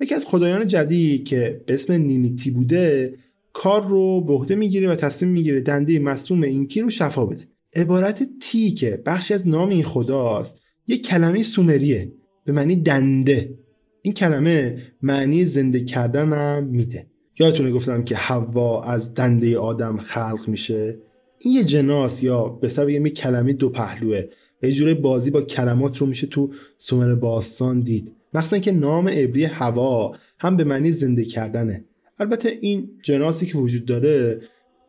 [0.00, 3.14] یکی از خدایان جدید که به اسم نینیتی بوده
[3.52, 7.44] کار رو به عهده می‌گیره و تصمیم می‌گیره دنده مصوم اینکی رو شفا بده.
[7.76, 10.56] عبارت تی که بخشی از نام این خداست
[10.88, 12.12] یک کلمه سومریه
[12.44, 13.58] به معنی دنده.
[14.06, 17.06] این کلمه معنی زنده کردن هم میده.
[17.38, 20.98] یادتونه گفتم که حوا از دنده آدم خلق میشه؟
[21.38, 24.22] این یه جناس یا بهتر بگم یه کلمه دو پهلوه.
[24.62, 28.12] و یه جوره بازی با کلمات رو میشه تو سومر باستان دید.
[28.34, 31.84] مثلا که نام عبری هوا هم به معنی زنده کردنه.
[32.18, 34.40] البته این جناسی که وجود داره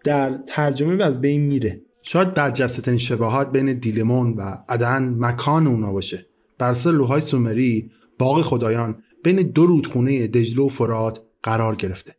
[0.04, 1.82] در ترجمه از بین میره.
[2.02, 6.26] شاید در جستترین شباهات بین دیلمون و عدن مکان اونا باشه.
[6.58, 8.96] بر لوهای سومری باغ خدایان
[9.28, 12.16] بین دو رودخونه دجله و فرات قرار گرفته.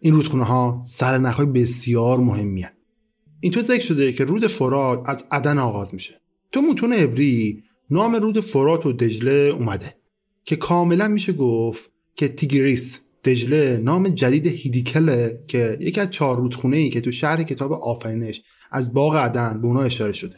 [0.00, 2.64] این رودخونه ها سرنخهای بسیار مهمی.
[3.40, 6.20] این ذکر شده که رود فرات از عدن آغاز میشه.
[6.52, 9.94] تو متون عبری نام رود فرات و دجله اومده
[10.44, 16.76] که کاملا میشه گفت که تیگریس دجله نام جدید هیدیکله که یکی از چهار رودخونه
[16.76, 20.36] ای که تو شهر کتاب آفرینش از باغ عدن به اونا اشاره شده.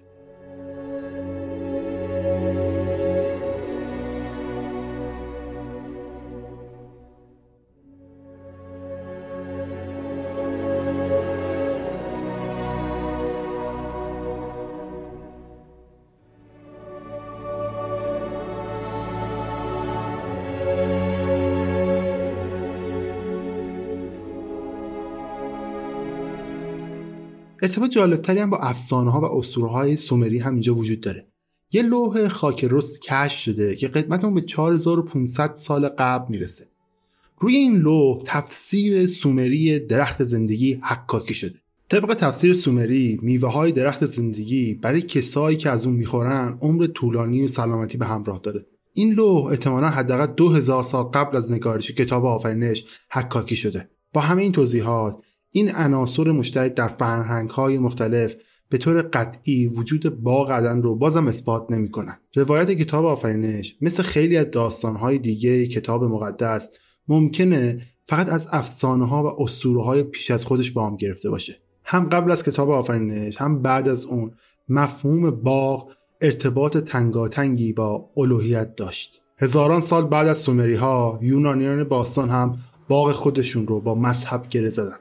[27.62, 31.26] ارتباط جالبتری هم با افسانه ها و اسطوره های سومری هم اینجا وجود داره.
[31.72, 36.66] یه لوح خاک رس کشف شده که قدمت اون به 4500 سال قبل می‌رسه.
[37.38, 41.54] روی این لوح تفسیر سومری درخت زندگی حکاکی شده.
[41.88, 47.44] طبق تفسیر سومری میوه های درخت زندگی برای کسایی که از اون می‌خورن عمر طولانی
[47.44, 48.66] و سلامتی به همراه داره.
[48.94, 53.88] این لوح احتمالا حداقل 2000 سال قبل از نگارش کتاب آفرینش حکاکی شده.
[54.12, 55.16] با همه این توضیحات
[55.54, 58.34] این عناصر مشترک در فرهنگ های مختلف
[58.68, 62.18] به طور قطعی وجود باغ عدن رو بازم اثبات نمی‌کنن.
[62.34, 66.68] روایت کتاب آفرینش مثل خیلی از داستان های دیگه کتاب مقدس
[67.08, 71.56] ممکنه فقط از افسانه ها و اسطوره های پیش از خودش وام گرفته باشه.
[71.84, 74.32] هم قبل از کتاب آفرینش هم بعد از اون
[74.68, 75.90] مفهوم باغ
[76.20, 79.22] ارتباط تنگاتنگی با الوهیت داشت.
[79.38, 84.68] هزاران سال بعد از سومری ها یونانیان باستان هم باغ خودشون رو با مذهب گره
[84.68, 84.96] زدن.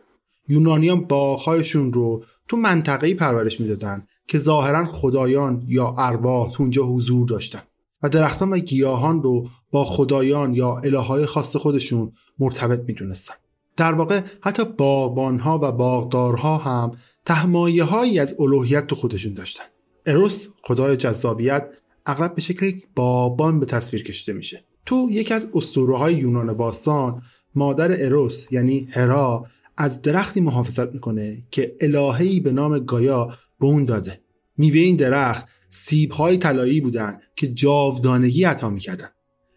[0.52, 7.28] یونانیان باغهایشون رو تو منطقه‌ای پرورش می‌دادن که ظاهرا خدایان یا ارواح تو اونجا حضور
[7.28, 7.62] داشتن.
[8.04, 13.34] و درختان و گیاهان رو با خدایان یا الههای خاص خودشون مرتبط می‌دونستن.
[13.78, 16.91] در واقع حتی باغبانها و باغدارها هم
[17.26, 19.64] تهمایه هایی از الوهیت تو خودشون داشتن.
[20.06, 21.68] اروس خدای جذابیت
[22.06, 24.64] اغلب به شکل یک باغبان به تصویر کشیده میشه.
[24.86, 27.22] تو یکی از اسطوره های یونان باستان
[27.56, 29.45] مادر اروس یعنی هرا
[29.82, 33.27] از درختی محافظت می‌کنه که الههی به نام گایا
[33.59, 34.21] به اون داده.
[34.57, 39.09] میوه این درخت سیب های طلایی بودن که جاودانگی عطا می‌کردن.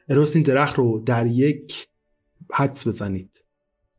[0.08, 1.88] اروس این درخت رو در یک
[2.52, 3.30] حدس بزنید.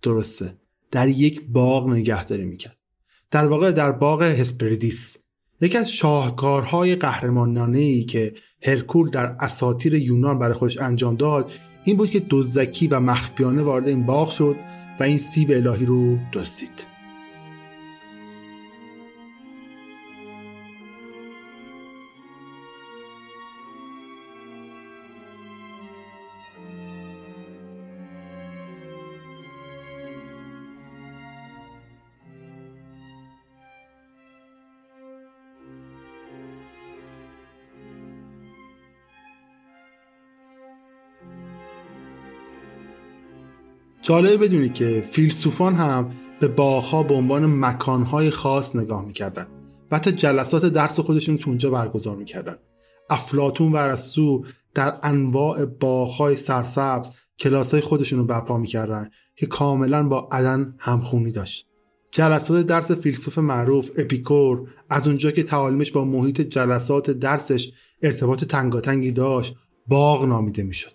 [0.01, 0.57] درسته.
[0.91, 2.77] در یک باغ نگهداری می‌کرد.
[3.31, 5.17] در واقع در باغ هسپردیس
[5.61, 11.51] یکی از شاهکارهای قهرمانانه ای که هرکول در اساطیر یونان برای خودش انجام داد
[11.83, 14.55] این بود که دزدکی و مخفیانه وارد این باغ شد
[14.99, 16.94] و این سیب الهی رو دستید
[44.05, 49.47] جالبه بدونید که فیلسوفان هم به باغها به عنوان مکانهای خاص نگاه می‌کردن
[49.91, 52.55] و حتی جلسات درس خودشون تو اونجا برگزار می‌کردن.
[53.09, 54.43] افلاتون و ارسطو
[54.73, 61.67] در انواع باغهای سرسبز کلاسای خودشون رو برپا می‌کردن که کاملا با عدن همخونی داشت.
[62.11, 69.11] جلسات درس فیلسوف معروف اپیکور از اونجا که تعالیمش با محیط جلسات درسش ارتباط تنگاتنگی
[69.11, 69.55] داشت
[69.87, 70.94] باغ نامیده می‌شد.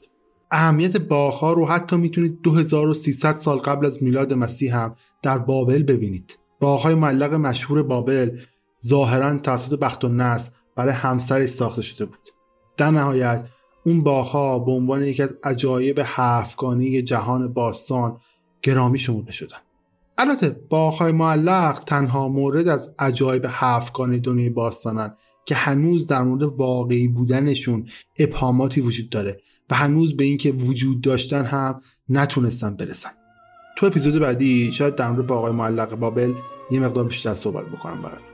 [0.50, 6.38] اهمیت باغها رو حتی می‌تونید 2300 سال قبل از میلاد مسیح هم در بابل ببینید.
[6.60, 8.38] باغهای معلق مشهور بابل
[8.86, 12.28] ظاهرا توسط بخت و نس برای همسرش ساخته شده بود.
[12.76, 13.46] در نهایت
[13.86, 18.16] اون باغها به عنوان یکی از عجایب هفتگانه جهان باستان
[18.62, 19.58] گرامی شمرده شدن
[20.18, 27.08] البته باغهای معلق تنها مورد از عجایب هفتگانه دنیای باستانن که هنوز در مورد واقعی
[27.08, 27.88] بودنشون
[28.18, 29.40] ابهاماتی وجود داره.
[29.70, 33.10] و هنوز به اینکه وجود داشتن هم نتونستن برسن.
[33.76, 36.34] تو اپیزود بعدی شاید در مورد باقای معلق بابل
[36.70, 38.29] یه مقدار بیشتر صحبت بکنم برات.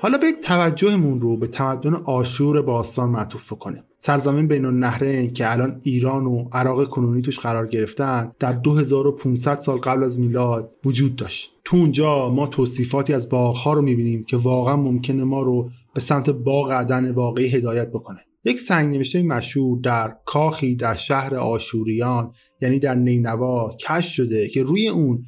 [0.00, 3.82] حالا به توجهمون رو به تمدن آشور باستان معطوف کنیم.
[3.98, 9.76] سرزمین بین النهرین که الان ایران و عراق کنونی توش قرار گرفتن در 2500 سال
[9.76, 11.52] قبل از میلاد وجود داشت.
[11.64, 16.30] تو اونجا ما توصیفاتی از باغها رو می‌بینیم که واقعا ممکنه ما رو به سمت
[16.30, 18.20] باغ عدن واقعی هدایت بکنه.
[18.44, 22.32] یک سنگ نوشته مشهور در کاخی در شهر آشوریان
[22.62, 25.24] یعنی در نینوا کشف شده که روی اون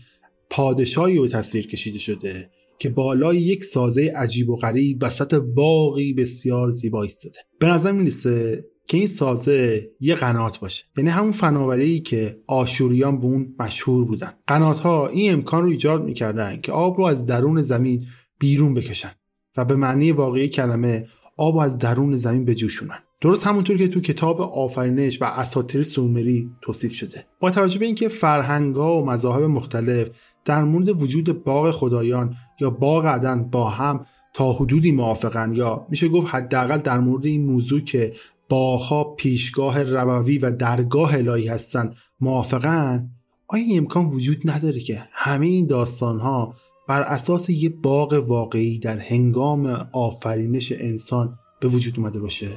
[0.50, 2.50] پادشاهی به تصویر کشیده شده.
[2.78, 7.38] که بالای یک سازه عجیب و غریب وسط باقی بسیار زیبا ایستاده.
[7.58, 10.84] به نظر می‌رسه که این سازه یه قنات باشه.
[10.96, 14.32] یعنی همون فناوری که آشوریان به اون مشهور بودن.
[14.46, 18.04] قنات ها این امکان رو ایجاد می‌کردن که آب رو از درون زمین
[18.38, 19.12] بیرون بکشن
[19.56, 21.06] و به معنی واقعی کلمه
[21.36, 22.98] آب رو از درون زمین بجوشونن.
[23.20, 27.26] درست همونطور که تو کتاب آفرینش و اساطیر سومری توصیف شده.
[27.40, 30.08] با توجه به اینکه فرهنگها و مذاهب مختلف
[30.44, 36.08] در مورد وجود باغ خدایان یا باغ عدن با هم تا حدودی موافقن یا میشه
[36.08, 38.12] گفت حداقل در مورد این موضوع که
[38.48, 43.10] باغها پیشگاه ربوی و درگاه الهی هستن موافقن
[43.48, 46.54] آیا امکان وجود نداره که همه این داستان ها
[46.88, 52.48] بر اساس یه باغ واقعی در هنگام آفرینش انسان به وجود اومده باشه؟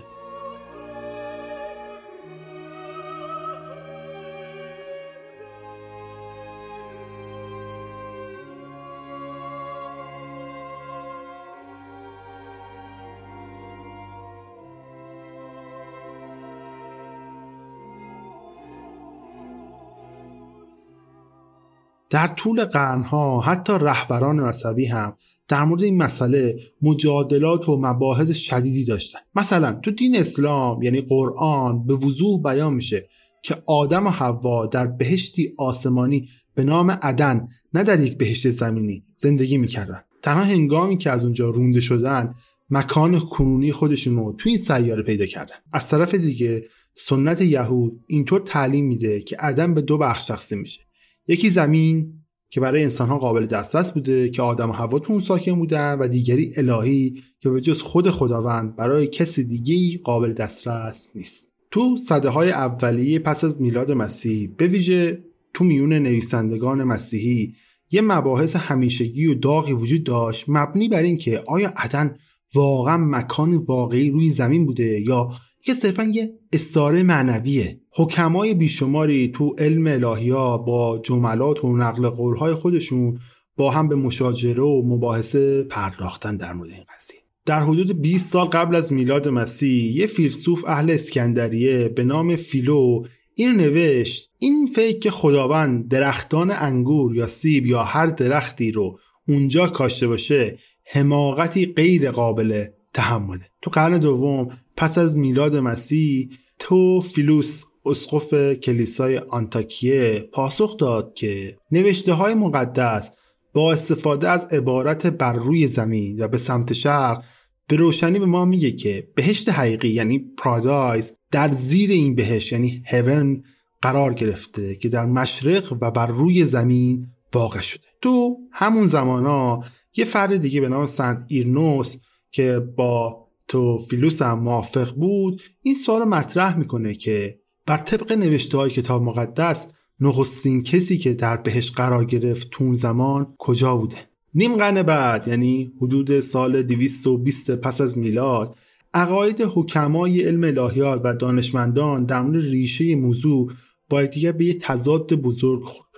[22.12, 25.16] در طول قرنها حتی رهبران مذهبی هم
[25.48, 29.20] در مورد این مسئله مجادلات و مباحث شدیدی داشتن.
[29.36, 33.08] مثلا تو دین اسلام یعنی قرآن به وضوح بیان میشه
[33.44, 39.04] که آدم و حوا در بهشتی آسمانی به نام عدن نه در یک بهشت زمینی
[39.16, 40.02] زندگی می‌کردن.
[40.22, 42.34] تنها هنگامی که از اونجا رونده شدن
[42.70, 45.56] مکان کنونی خودشون رو تو این سیاره پیدا کردن.
[45.74, 46.64] از طرف دیگه
[46.96, 50.91] سنت یهود اینطور تعلیم میده که عدن به دو بخش تقسیم میشه.
[51.28, 52.14] یکی زمین
[52.50, 56.08] که برای انسانها قابل دسترس بوده که آدم و هوا تو اون ساکن بودن و
[56.08, 61.52] دیگری الهی که به جز خود خداوند برای کسی دیگه قابل دسترس نیست.
[61.72, 67.54] تو صده های اولیه پس از میلاد مسیح به ویژه تو میون نویسندگان مسیحی
[67.92, 72.16] یه مباحث همیشگی و داغی وجود داشت مبنی بر اینکه آیا عدن
[72.56, 75.32] واقعا مکان واقعی روی زمین بوده یا
[75.64, 77.80] که صرفا یه استاره معنویه.
[77.92, 83.20] حکمای بیشماری تو علم الهیا با جملات و نقل قولهای خودشون
[83.58, 87.20] با هم به مشاجره و مباحثه پرداختن در مورد این قضیه.
[87.46, 93.04] در حدود 20 سال قبل از میلاد مسیح یه فیلسوف اهل اسکندریه به نام فیلو
[93.36, 99.68] این نوشت این فکر که خداوند درختان انگور یا سیب یا هر درختی رو اونجا
[99.68, 103.46] کاشته باشه حماقتی غیر قابل تحمله.
[103.62, 106.30] تو قرن دوم پس از میلاد مسیح
[106.60, 113.10] تو فیلوس اسقف کلیسای آنتاکیه پاسخ داد که نوشته های مقدس
[113.54, 117.24] با استفاده از عبارت بر روی زمین و به سمت شرق
[117.68, 122.84] به روشنی به ما میگه که بهشت حقیقی یعنی پرادایز در زیر این بهشت یعنی
[122.88, 123.44] هیون
[123.82, 127.84] قرار گرفته که در مشرق و بر روی زمین واقع شده.
[128.02, 129.64] تو همون زمان ها
[129.96, 131.98] یه فرد دیگه به نام سنت ایرنوس
[132.32, 138.58] که با تو فیلوس هم موافق بود این سوال مطرح می‌کنه که بر طبق نوشته
[138.58, 139.68] های کتاب مقدس
[140.00, 143.98] نخستین کسی که در بهش قرار گرفت تون زمان کجا بوده؟
[144.36, 148.56] نیم قرن بعد یعنی حدود سال 220 پس از میلاد
[148.94, 153.52] عقاید حکمای علم الهیات و دانشمندان در مورد ریشه موضوع
[153.90, 155.90] با دیگر به یه تضاد بزرگ خورد.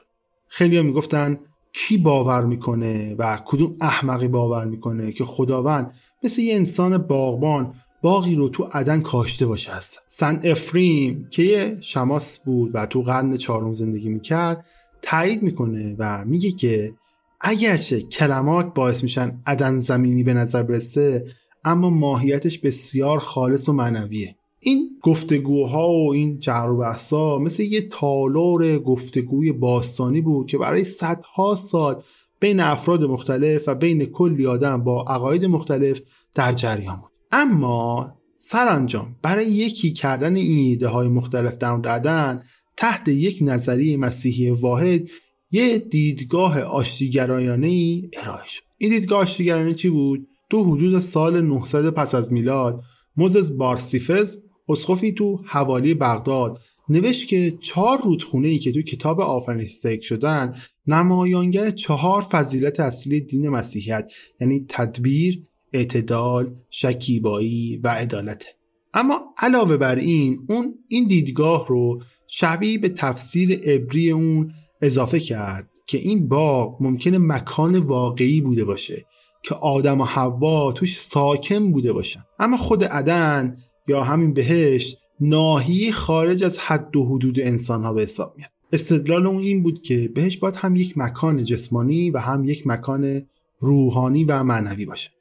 [0.48, 1.40] خیلی می‌گفتن
[1.74, 5.94] کی باور می‌کنه و کدوم احمقی باور می‌کنه که خداوند
[6.24, 9.72] مثل یه انسان باغبان باقی رو تو عدن کاشته باشه.
[9.72, 14.66] هست سن افریم که یه شماس بود و تو قرن چهارم زندگی می‌کرد
[15.02, 16.94] تایید می‌کنه و میگه که
[17.42, 21.26] اگرچه کلمات باعث میشن عدن زمینی به نظر برسه
[21.66, 24.36] اما ماهیتش بسیار خالص و معنویه.
[24.60, 26.70] این گفتگوها و این جر
[27.12, 32.04] و مثل یه تالار گفتگوی باستانی بود که برای صدها سال
[32.44, 36.02] بین افراد مختلف و بین کلی آدم با عقاید مختلف
[36.36, 37.12] در جریان بود.
[37.32, 42.44] اما سرانجام برای یکی کردن این ایده های مختلف در دادن
[42.78, 45.10] تحت یک نظریه مسیحی واحد
[45.52, 48.64] یه دیدگاه آشتیگرایانه ای ارائه شد.
[48.78, 52.84] این دیدگاه آشتیگرایانه چی بود؟ تو حدود سال 900 پس از میلاد
[53.18, 54.38] موزز بارسیفز
[54.70, 60.56] اسقفی تو حوالی بغداد نوشت که چهار رودخونه ای که تو کتاب آفرینش ذکر شدن
[60.88, 64.12] نمایانگر چهار فضیلت اصلی دین مسیحیت
[64.42, 68.46] یعنی تدبیر، اعتدال، شکیبایی و عدالت.
[68.94, 75.70] اما علاوه بر این اون این دیدگاه رو شبیه به تفسیر عبری اون اضافه کرد
[75.88, 79.06] که این باغ ممکنه مکان واقعی بوده باشه
[79.44, 82.26] که آدم و حوا توش ساکن بوده باشن.
[82.40, 83.58] اما خود عدن
[83.88, 88.50] یا همین بهشت ناحیه خارج از حد و حدود انسان ها به حساب میاد.
[88.74, 93.22] استدلال اون این بود که بهش باید هم یک مکان جسمانی و هم یک مکان
[93.60, 95.12] روحانی و معنوی باشه.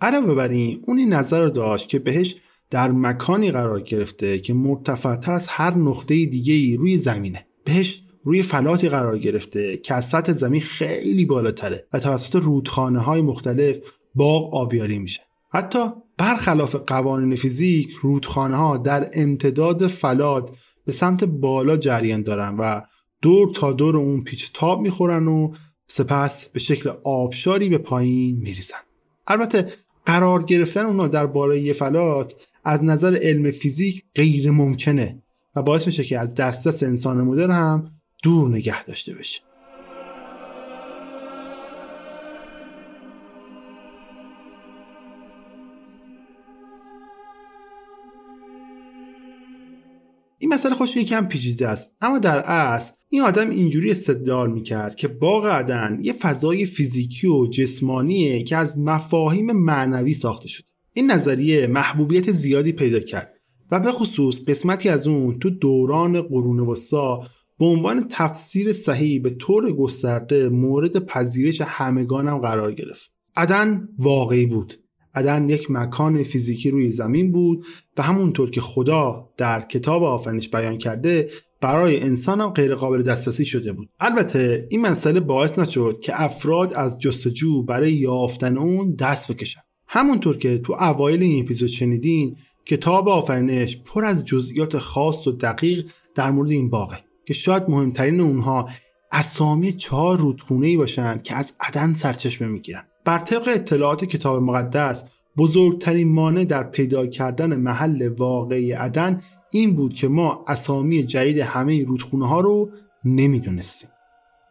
[0.00, 2.36] علاوه بر این اون این نظر رو داشت که بهش
[2.70, 7.46] در مکانی قرار گرفته که مرتفعتر از هر نقطه دیگه ای روی زمینه.
[7.64, 13.22] بهش روی فلاتی قرار گرفته که از سطح زمین خیلی بالاتره و توسط رودخانه های
[13.22, 13.76] مختلف
[14.14, 15.20] باغ آبیاری میشه.
[15.50, 15.78] حتی
[16.18, 20.50] برخلاف قوانین فیزیک رودخانه ها در امتداد فلات
[20.84, 22.80] به سمت بالا جریان دارن و
[23.22, 25.52] دور تا دور اون پیچ تاب می‌خورن و
[25.86, 28.76] سپس به شکل آبشاری به پایین میریزن.
[29.26, 29.72] البته
[30.06, 32.34] قرار گرفتن اونا در بالای فلات
[32.64, 35.22] از نظر علم فیزیک غیر ممکنه
[35.56, 37.90] و باعث میشه که از دسترس انسان مدرن هم
[38.22, 39.51] دور نگه داشته بشه.
[50.42, 51.88] این مسئله خوش یکم پیچیده است.
[52.00, 55.08] اما در اصل این آدم اینجوری استدلال می‌کرد که
[55.44, 60.66] عدن یه فضای فیزیکی و جسمانیه که از مفاهیم معنوی ساخته شده.
[60.92, 63.32] این نظریه محبوبیت زیادی پیدا کرد
[63.70, 67.20] و به خصوص قسمتی از اون تو دوران قرون وسطا
[67.58, 73.10] به عنوان تفسیر صحیح به طور گسترده مورد پذیرش همگانم قرار گرفت.
[73.36, 74.81] عدن واقعی بود.
[75.14, 77.64] عدن یک مکان فیزیکی روی زمین بود
[77.96, 83.44] و همونطور که خدا در کتاب آفرینش بیان کرده برای انسان هم غیر قابل دسترسی
[83.44, 83.88] شده بود.
[84.00, 89.60] البته این مسئله باعث نشد که افراد از جستجو برای یافتن اون دست بکشن.
[89.88, 92.36] همونطور که تو اوایل این اپیزود شنیدین
[92.66, 98.20] کتاب آفرینش پر از جزئیات خاص و دقیق در مورد این باغه که شاید مهمترین
[98.20, 98.68] اونها
[99.12, 102.84] اسامی چهار رودخونه ای باشن که از عدن سرچشمه می‌گیرن.
[103.04, 105.04] بر طبق اطلاعات کتاب مقدس
[105.36, 111.84] بزرگترین مانع در پیدا کردن محل واقعی عدن این بود که ما اسامی جدید همه
[111.84, 112.70] رودخونه ها رو
[113.04, 113.90] نمی‌دونستیم.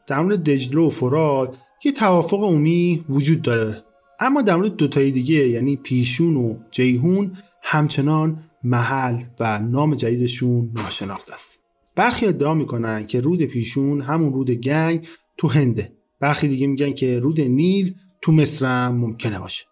[0.07, 3.83] در مورد دجله و فراد یه توافق عمومی وجود داره.
[4.19, 11.33] اما در مورد دوتای دیگه یعنی پیشون و جیهون همچنان محل و نام جدیدشون ناشناخته
[11.33, 11.59] است.
[11.95, 15.91] برخی ادعا می‌کنن که رود پیشون همون رود گنگ تو هنده.
[16.19, 19.65] برخی دیگه میگن که رود نیل تو مصر هم ممکنه باشه.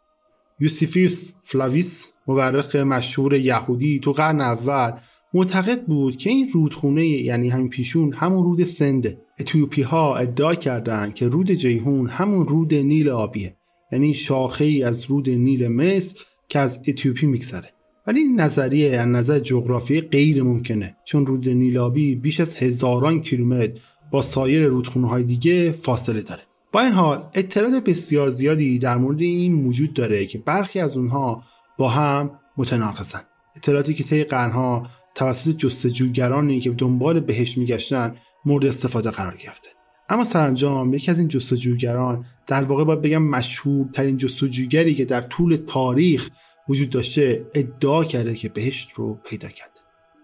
[0.59, 4.91] یوسیفیوس فلاویس مورخ مشهور یهودی تو قرن اول
[5.33, 9.21] معتقد بود که این رودخونه یعنی همین پیشون همون رود سنده.
[9.39, 13.55] اتیوپی ها ادعا کردند که رود جیهون همون رود نیل آبیه.
[13.91, 16.19] یعنی شاخه ای از رود نیل مصر
[16.49, 17.73] که از اتیوپی میگذره.
[18.07, 23.21] ولی این نظریه از نظر جغرافی غیر ممکنه چون رود نیل آبی بیش از هزاران
[23.21, 23.79] کیلومتر
[24.11, 26.48] با سایر رودخونه های دیگه فاصله داره.
[26.71, 31.43] با این حال اطلاعات بسیار زیادی در مورد این وجود داره که برخی از اونها
[31.77, 33.21] با هم متناقضن.
[33.55, 38.15] اطلاعاتی که طی قرنها توسط جستجوگرانی که دنبال بهش میگشتن
[38.45, 39.69] مورد استفاده قرار گرفته.
[40.09, 45.55] اما سرانجام یکی از این جستجوگران در واقع باید بگم مشهورترین جستجوگری که در طول
[45.67, 46.29] تاریخ
[46.69, 49.69] وجود داشته ادعا کرده که بهشت رو پیدا کرد.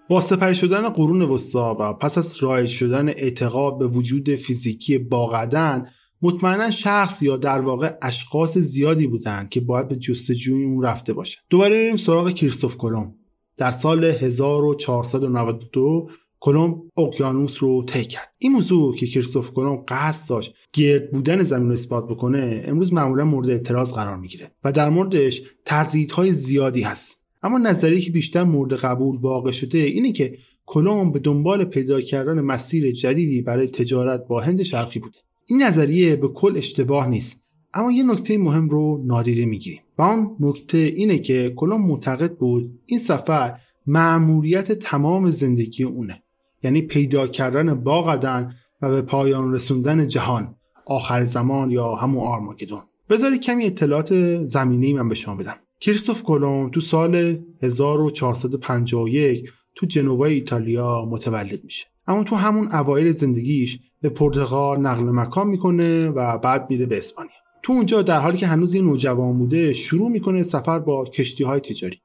[0.10, 5.86] با سپری شدن قرون وسطا و پس از رایج شدن اعتقاد به وجود فیزیکی باقدن
[6.22, 11.41] مطمئنا شخص یا در واقع اشخاص زیادی بودند که باید به جستجوی اون رفته باشن
[11.49, 13.16] دوباره بریم سراغ کریستوف کلم
[13.57, 16.09] در سال 1492
[16.39, 18.34] کلم اقیانوس رو طی کرد.
[18.38, 23.26] این موضوع که کریستوف کلم قصد داشت گرد بودن زمین رو اثبات بکنه امروز معمولا
[23.26, 27.18] مورد اعتراض قرار می‌گیره و در موردش تردیدهای زیادی هست.
[27.43, 32.41] اما نظریه که بیشتر مورد قبول واقع شده اینه که کلم به دنبال پیدا کردن
[32.41, 35.18] مسیر جدیدی برای تجارت با هند شرقی بوده.
[35.48, 37.41] این نظریه به کل اشتباه نیست
[37.74, 39.82] اما یه نکته مهم رو نادیده می‌گیریم.
[39.98, 46.24] و آن نکته اینه که کلم معتقد بود این سفر معمولیت تمام زندگی اونه.
[46.64, 52.82] یعنی پیدا کردن باغدن و به پایان رسوندن جهان آخر زمان یا همون آرماگدون.
[53.10, 55.56] بذاری کمی اطلاعات زمینی من به شما بدم.
[55.80, 61.86] کریستوف کلم تو سال 1451 تو جنوای ایتالیا متولد میشه.
[62.08, 67.34] اما تو همون اوایل زندگیش به پرتغال نقل مکان می‌کنه و بعد میره به اسپانیا.
[67.64, 71.60] تو اونجا در حالی که هنوز یه نوجوان بوده شروع می‌کنه سفر با کشتی های
[71.60, 71.97] تجاری.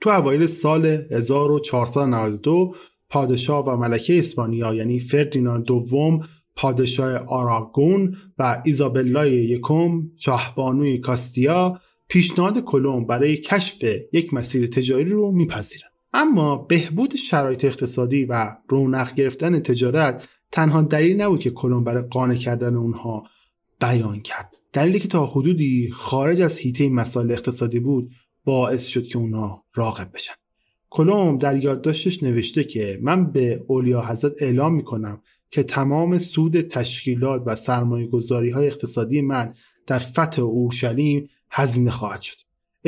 [0.00, 2.74] تو اوایل سال 1492
[3.10, 6.20] پادشاه و ملکه اسپانیا یعنی فردیناند دوم
[6.56, 15.32] پادشاه آراگون و ایزابلای یکم شاهبانوی کاستیا پیشنهاد کلم برای کشف یک مسیر تجاری رو
[15.32, 15.88] میپذیرن.
[16.12, 22.34] اما بهبود شرایط اقتصادی و رونق گرفتن تجارت تنها دلیل نبود که کلم برای قانع
[22.34, 23.26] کردن اونها
[23.80, 24.54] بیان کرد.
[24.72, 28.10] دلیلی که تا حدودی خارج از حیطه مسائل اقتصادی بود
[28.44, 30.34] باعث شد که اونا راغب بشن.
[30.90, 37.42] کلم در یادداشتش نوشته که من به اولیا حضرت اعلام می‌کنم که تمام سود تشکیلات
[37.46, 39.54] و سرمایه گذاری های اقتصادی من
[39.86, 42.36] در فتح اورشلیم هزینه خواهد شد.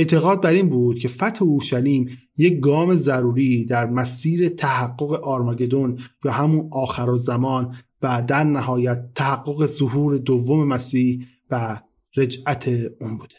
[0.01, 6.33] اعتقاد بر این بود که فتح اورشلیم یک گام ضروری در مسیر تحقق آرماگدون یا
[6.33, 11.81] همون آخر و زمان و در نهایت تحقق ظهور دوم مسیح و
[12.17, 12.69] رجعت
[13.01, 13.35] اون بوده.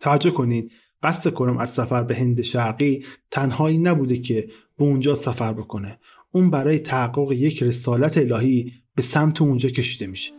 [0.00, 4.48] توجه کنید قصد کنم از سفر به هند شرقی تنهایی نبوده که
[4.78, 5.98] به اونجا سفر بکنه.
[6.32, 10.37] اون برای تحقق یک رسالت الهی به سمت اونجا کشیده میشه.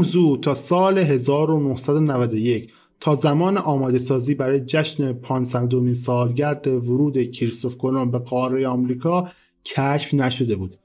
[0.00, 8.12] موضوع تا سال 1991 تا زمان آماده سازی برای جشن 500 سالگرد ورود کریستوف کلمب
[8.12, 9.28] به قاره آمریکا
[9.64, 10.78] کشف نشده بود.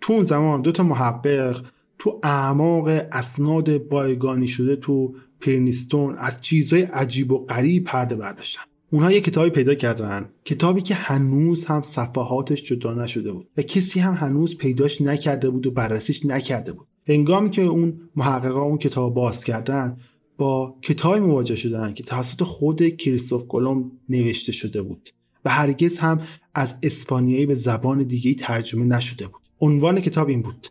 [0.00, 1.60] تو اون زمان دو تا محقق
[1.98, 8.62] تو اعماق اسناد بایگانی شده تو پرنیستون از چیزهای عجیب و غریب پرده برداشتن.
[8.90, 14.00] اونها یه کتابی پیدا کردن کتابی که هنوز هم صفحاتش جدا نشده بود و کسی
[14.00, 16.87] هم هنوز پیداش نکرده بود و بررسیش نکرده بود.
[17.08, 19.96] هنگامی که اون محققا اون کتاب باز کردن
[20.38, 25.10] با کتابی مواجه شدن که توسط خود کریستوف کلم نوشته شده بود
[25.44, 26.20] و هرگز هم
[26.54, 29.42] از اسپانیایی به زبان دیگه ترجمه نشده بود.
[29.60, 30.68] عنوان کتاب این بود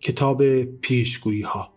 [0.00, 1.72] کتاب پیشگویی ها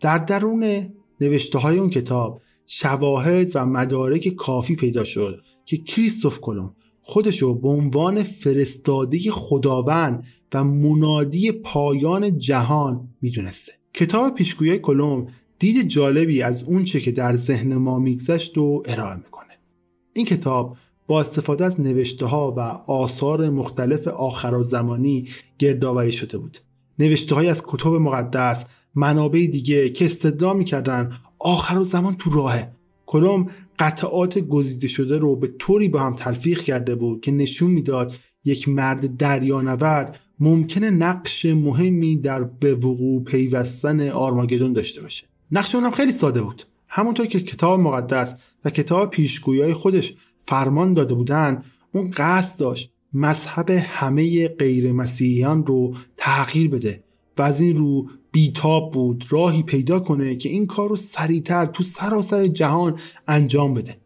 [0.00, 0.86] در درون
[1.20, 7.54] نوشته های اون کتاب شواهد و مدارک کافی پیدا شد که کریستوف کلم خودش رو
[7.54, 10.24] به عنوان فرستاده خداوند
[10.62, 13.72] منادی پایان جهان می‌دونسته.
[13.94, 15.26] کتاب پیشگویی کلم
[15.58, 19.52] دید جالبی از اونچه که در ذهن ما میگذشت و ارائه می‌کنه.
[20.12, 20.76] این کتاب
[21.06, 22.60] با استفاده از نوشته ها و
[22.92, 25.28] آثار مختلف آخر زمانی
[25.58, 26.58] گردآوری شده بود.
[26.98, 32.72] نوشته های از کتب مقدس منابع دیگه که استدعا می‌کردن آخر زمان تو راهه.
[33.06, 33.46] کلم
[33.78, 38.68] قطعات گزیده شده رو به طوری با هم تلفیق کرده بود که نشون می‌داد یک
[38.68, 45.26] مرد دریانورد ممکنه نقش مهمی در به وقوع پیوستن آرماگدون داشته باشه.
[45.52, 46.62] نقش اونم خیلی ساده بود.
[46.88, 48.34] همونطور که کتاب مقدس
[48.64, 51.62] و کتاب پیشگویی خودش فرمان داده بودن
[51.92, 57.04] اون قصد داشت مذهب همه غیر مسیحیان رو تغییر بده
[57.38, 61.82] و از این رو بیتاب بود راهی پیدا کنه که این کار رو سریعتر تو
[61.82, 63.96] سراسر جهان انجام بده.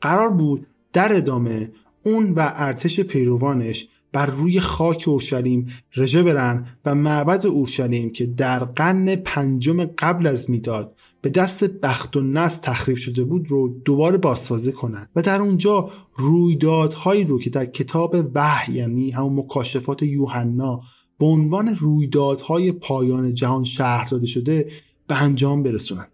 [0.00, 1.72] قرار بود در ادامه
[2.04, 8.64] اون و ارتش پیروانش بر روی خاک اورشلیم رژه برن و معبد اورشلیم که در
[8.64, 14.18] قرن پنجم قبل از می‌داد به دست بخت و نس تخریب شده بود رو دوباره
[14.18, 20.80] بازسازی کنند و در اونجا رویدادهایی رو که در کتاب وحی یعنی همون مکاشفات یوحنا
[21.18, 24.70] به عنوان رویدادهای پایان جهان شهر داده شده
[25.06, 26.06] به انجام برسونن.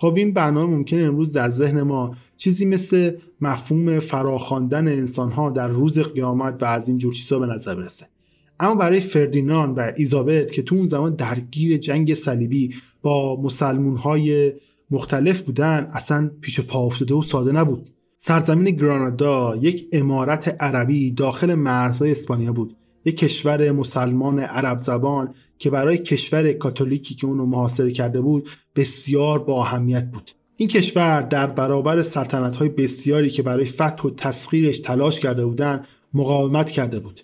[0.00, 5.98] خب این برنامه ممکنه امروز در ذهن ما چیزی مثل مفهوم فراخواندن انسانها در روز
[5.98, 8.06] قیامت و از این جور چیزا به نظر برسه.
[8.60, 14.52] اما برای فردینان و ایزابت که تو اون زمان درگیر جنگ صلیبی با مسلمون های
[14.90, 17.88] مختلف بودن اصلا پیش پا افتاده و ساده نبود.
[18.18, 22.76] سرزمین گرانادا یک امارت عربی داخل مرزهای اسپانیا بود.
[23.08, 29.38] یک کشور مسلمان عرب زبان که برای کشور کاتولیکی که اونو محاصره کرده بود بسیار
[29.38, 30.30] با اهمیت بود.
[30.56, 35.86] این کشور در برابر سلطنت های بسیاری که برای فتح و تسخیرش تلاش کرده بودند
[36.14, 37.20] مقاومت کرده بود.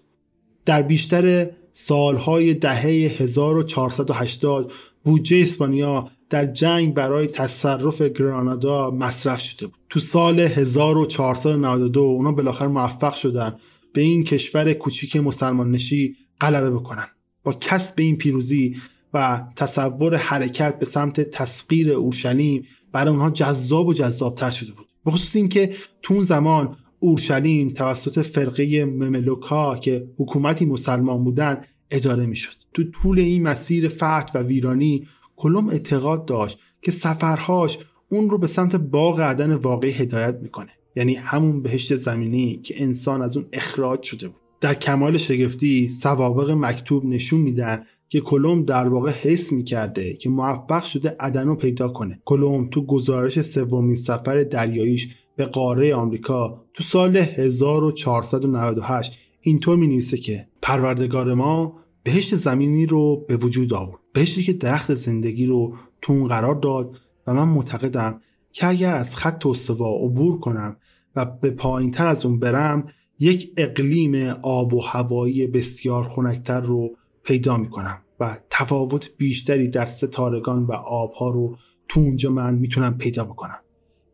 [0.65, 2.83] در بیشتر سالهای دهه
[3.19, 4.73] 1480
[5.05, 9.79] بودجه اسپانیا در جنگ برای تصرف گرانادا مصرف شده بود.
[9.89, 13.55] تو سال 1492 اونا بالاخره موفق شدن.
[13.95, 17.07] به این کشور کوچیک مسلمان نشی غلبه بکنن.
[17.45, 18.77] با کسب این پیروزی
[19.15, 24.87] و تصور حرکت به سمت تسخیر اورشلیم برای اونها جذاب و جذابتر شده بود.
[25.05, 32.27] به خصوص اینکه تو اون زمان اورشلیم توسط فرقه مملوکا که حکومتی مسلمان بودن اداره
[32.27, 32.55] می‌شد.
[32.73, 37.79] تو طول این مسیر فتح و ویرانی کلم اعتقاد داشت که سفرهاش
[38.09, 40.71] اون رو به سمت باغ عدن واقعی هدایت می‌کنه.
[40.97, 44.41] یعنی همون بهشت زمینی که انسان از اون اخراج شده بود.
[44.61, 50.85] در کمال شگفتی سوابق مکتوب نشون میدن که کلم در واقع حس می‌کرده که موفق
[50.85, 52.21] شده عدن رو پیدا کنه.
[52.25, 60.17] کلم تو گزارش سومین سفر دریاییش به قاره آمریکا تو سال 1498 اینطور می نویسه
[60.17, 64.01] که پروردگار ما بهشت زمینی رو به وجود آورد.
[64.13, 68.21] بهشتی که درخت زندگی رو تو اون قرار داد و من معتقدم
[68.55, 70.77] که اگر از خط استوا عبور کنم
[71.17, 72.89] و به پایین تر از اون برم
[73.19, 80.65] یک اقلیم آب و هوایی بسیار خنکتر رو پیدا می‌کنم و تفاوت بیشتری در ستارگان
[80.65, 81.57] و آبها رو
[81.89, 83.59] تو اونجا من می‌تونم پیدا بکنم.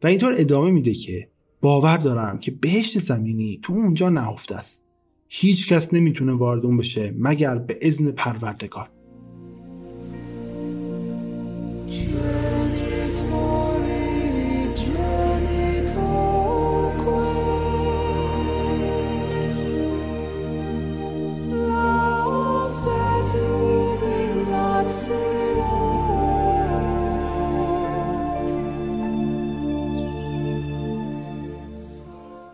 [0.02, 1.28] و اینطور ادامه میده که
[1.60, 4.84] باور دارم که بهشت زمینی تو اونجا نهفته است.
[5.28, 8.88] هیچ کس نمی‌تونه وارد اون بشه مگر به اذن پروردگار.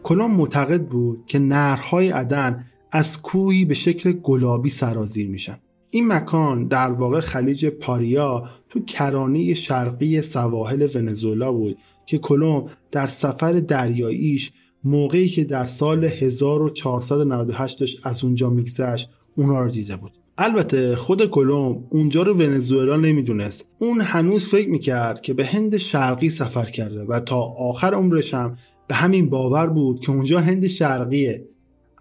[0.06, 5.58] کلم معتقد بود که نهرهای عدن از کوهی به شکل گلابی سرازیر میشن.
[5.90, 13.06] این مکان در واقع خلیج پاریا تو کرانه شرقی سواحل ونزوئلا بود که کلم در
[13.06, 14.52] سفر دریاییش
[14.84, 20.12] موقعی که در سال 1498 داشت از اونجا میگذشت اونا رو دیده بود.
[20.38, 23.66] البته خود کلم اونجا رو ونزوئلا نمی‌دونست.
[23.80, 28.56] اون هنوز فکر می‌کرد که به هند شرقی سفر کرده و تا آخر عمرش هم
[28.88, 31.48] به همین باور بود که اونجا هند شرقیه.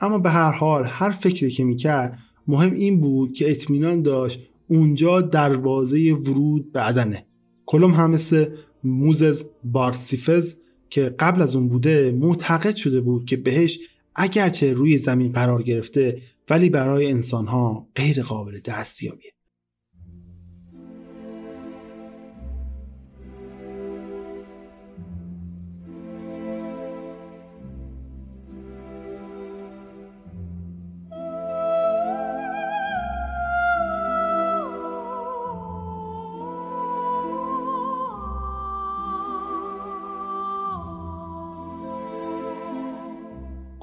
[0.02, 5.22] اما به هر حال هر فکری که می‌کرد مهم این بود که اطمینان داشت اونجا
[5.22, 7.26] دروازه ورود به عدنه.
[7.66, 8.46] کلم هم مثل
[8.84, 10.56] موزز بارسیفز
[10.90, 13.80] که قبل از اون بوده معتقد شده بود که بهش
[14.16, 19.35] اگرچه روی زمین قرار گرفته ولی برای انسانها غیر قابل دستیابیه.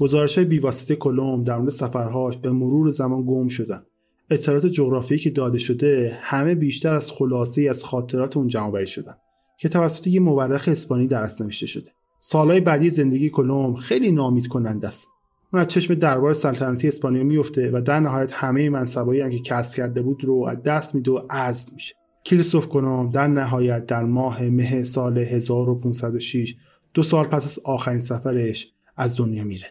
[0.03, 3.83] گزارش های بیواسطه کلم در مورد سفرهاش به مرور زمان گم شدن.
[4.31, 9.15] اطلاعات جغرافیایی که داده شده همه بیشتر از خلاصه از خاطرات اون جمع بری شدن
[9.59, 11.91] که توسط یه مورخ اسپانی درست نوشته شده.
[12.19, 15.09] سالهای بعدی زندگی کلم خیلی نامید کننده است.
[15.53, 19.77] اون از چشم دربار سلطنتی اسپانیا میفته و در نهایت همه منصبایی هم که کسب
[19.77, 21.95] کرده بود رو از دست میده و عزل میشه.
[22.25, 26.55] کریستوف کنوم در نهایت در ماه مه سال 1506
[26.95, 29.67] دو سال پس از آخرین سفرش از دنیا میره.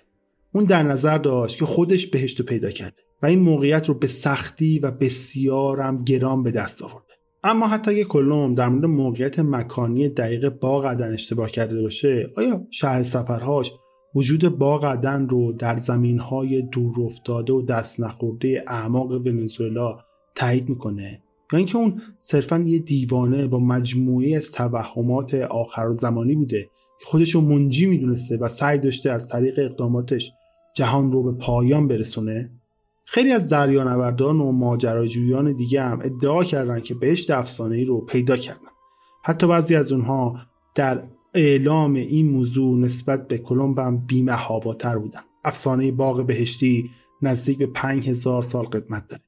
[0.54, 4.08] اون در نظر داشت که خودش بهشت رو پیدا کرده و این موقعیت رو به
[4.08, 7.14] سختی و بسیارم گرام به دست آورده.
[7.44, 12.68] اما حتی اگه کلم در مورد موقعیت مکانی دقیق باغ عدن اشتباه کرده باشه آیا
[12.70, 13.72] شهر سفرهاش
[14.16, 19.98] وجود باغ عدن رو در زمینهای دور افتاده و دست نخورده اعماق ونزوئلا
[20.36, 21.22] تایید می‌کنه؟
[21.54, 27.36] یا اینکه اون صرفا یه دیوانه با مجموعه از توهمات آخر زمانی بوده که خودش
[27.36, 30.32] رو منجی می‌دونسته و سعی داشته از طریق اقداماتش
[30.76, 32.52] جهان رو به پایان برسونه.
[33.06, 38.60] خیلی از دریانوردان و ماجراجویان دیگه هم ادعا کردن که بهشت افسانه رو پیدا کردن.
[39.24, 40.40] حتی بعضی از اونها
[40.76, 41.04] در
[41.34, 45.22] اعلام این موضوع نسبت به کلمب هم بیمهاباتر بودن.
[45.44, 46.90] افسانه باغ بهشتی
[47.22, 49.24] نزدیک به 5000 سال قدمت داره.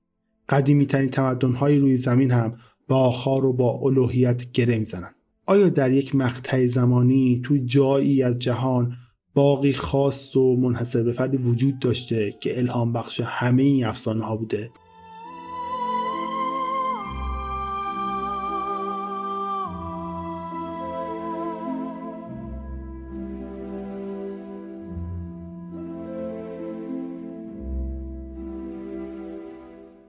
[0.50, 5.16] قدیمی ترین تمدن روی زمین هم با آخار و با الوهیت گره می‌زنن.
[5.46, 8.94] آیا در یک مقطع زمانی تو جایی از جهان
[9.34, 14.36] باقی خاص و منحصر به فردی وجود داشته که الهام بخش همه این افسانه ها
[14.36, 14.70] بوده.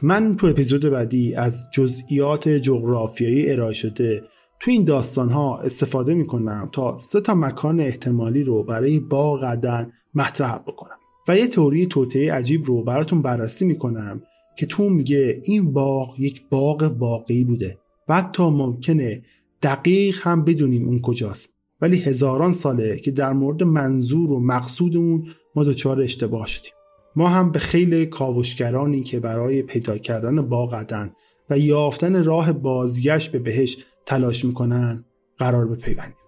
[0.03, 4.23] من تو اپیزود بعدی از جزئیات جغرافیایی ارائه شده
[4.65, 9.93] تو این داستان ها استفاده می‌کنم تا سه تا مکان احتمالی رو برای باغ عدن
[10.15, 10.97] مطرح بکنم.
[11.29, 14.23] و یه تئوری توطعه عجیب رو براتون بررسی می‌کنم
[14.59, 19.23] که تو میگه این باغ یک باغ واقعی بوده و حتی ممکنه
[19.63, 21.55] دقیق هم بدونیم اون کجاست.
[21.81, 26.73] ولی هزاران ساله که در مورد منظور و مقصود اون ما دچار اشتباه شدیم.
[27.17, 31.13] ما هم به خیلی کاوشگرانی که برای پیدا کردن باغ عدن
[31.51, 33.77] و یافتن راه بازگشت به بهش
[34.07, 35.05] تلاش می‌کنن
[35.39, 36.24] قرار بپیوندیم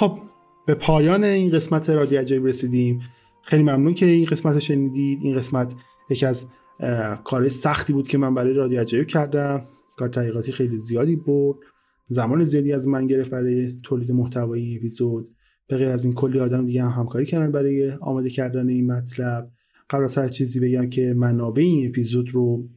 [0.00, 0.18] خب
[0.66, 3.00] به پایان این قسمت رادیو عجایب رسیدیم.
[3.42, 5.18] خیلی ممنون که این قسمت رو شنیدید.
[5.22, 5.74] این قسمت
[6.10, 6.46] یکی از
[7.24, 9.64] کار سختی بود که من برای رادیو عجایب کردم.
[9.96, 11.58] کار تحقیقاتی خیلی زیادی برد.
[12.08, 15.28] زمان زیادی از من گرفت برای تولید محتوای اپیزود.
[15.66, 19.50] به غیر از این کلی آدم دیگه هم همکاری کردن برای آماده کردن این مطلب.
[19.90, 22.68] قبل از هر چیزی بگم که منابع این اپیزود رو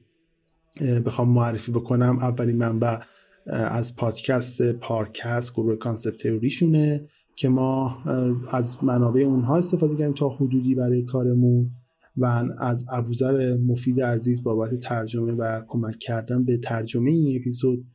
[1.06, 2.18] بخوام معرفی بکنم.
[2.18, 2.98] اولین منبع
[3.46, 8.04] از پادکست پارکست گروه Conspiracy Theory شونه که ما
[8.52, 11.70] از منابع اونها استفاده کردیم تا حدودی برای کارمون
[12.18, 12.26] و
[12.60, 17.86] از ابوذر مفید عزیز بابت ترجمه و کمک کردن به ترجمه این اپیزود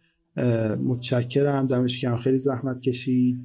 [0.85, 1.67] متشکرم.
[1.67, 3.39] دمش که خیلی زحمت کشید.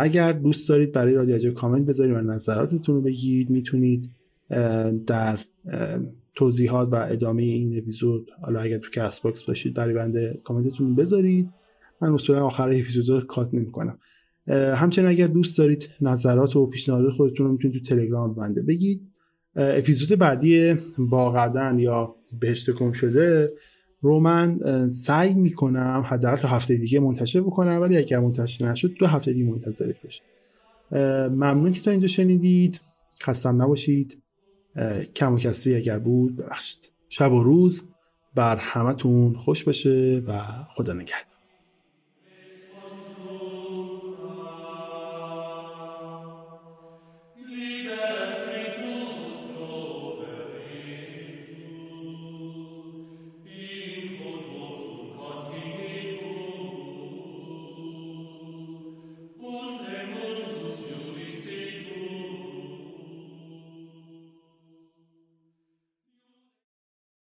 [0.00, 4.10] اگر دوست دارید برای رادیو کامنت بذارید و نظراتتون رو بگید می‌تونید
[5.06, 5.38] در
[6.36, 8.30] توضیحات و ادامه این اپیزود.
[8.42, 11.50] حالا اگر تو کست باکس باشید برای بنده کامنتتون بذارید.
[12.00, 13.98] من اصولا آخر اپیزود رو cut نمی‌کنم.
[14.76, 19.00] همچنین اگر دوست دارید نظرات و پیشنهادات خودتون رو می‌تونید تو تلگرام بنده بگید.
[19.56, 23.52] اپیزود بعدی باغ عدن یا بهشت گم شده
[24.00, 24.60] رو من
[24.90, 29.50] سعی می‌کنم حداقل تا هفته دیگه منتشر بکنم ولی اگر منتشر نشد دو هفته دیگه
[29.50, 30.22] منتظر باشید
[31.30, 32.80] ممنون که تا اینجا شنیدید.
[33.22, 34.22] خستم نباشید.
[35.16, 36.90] کم و کسی اگر بود ببخشید.
[37.08, 37.82] شب و روز
[38.34, 40.42] بر همتون خوش باشه و
[40.74, 41.35] خدا نگهدار.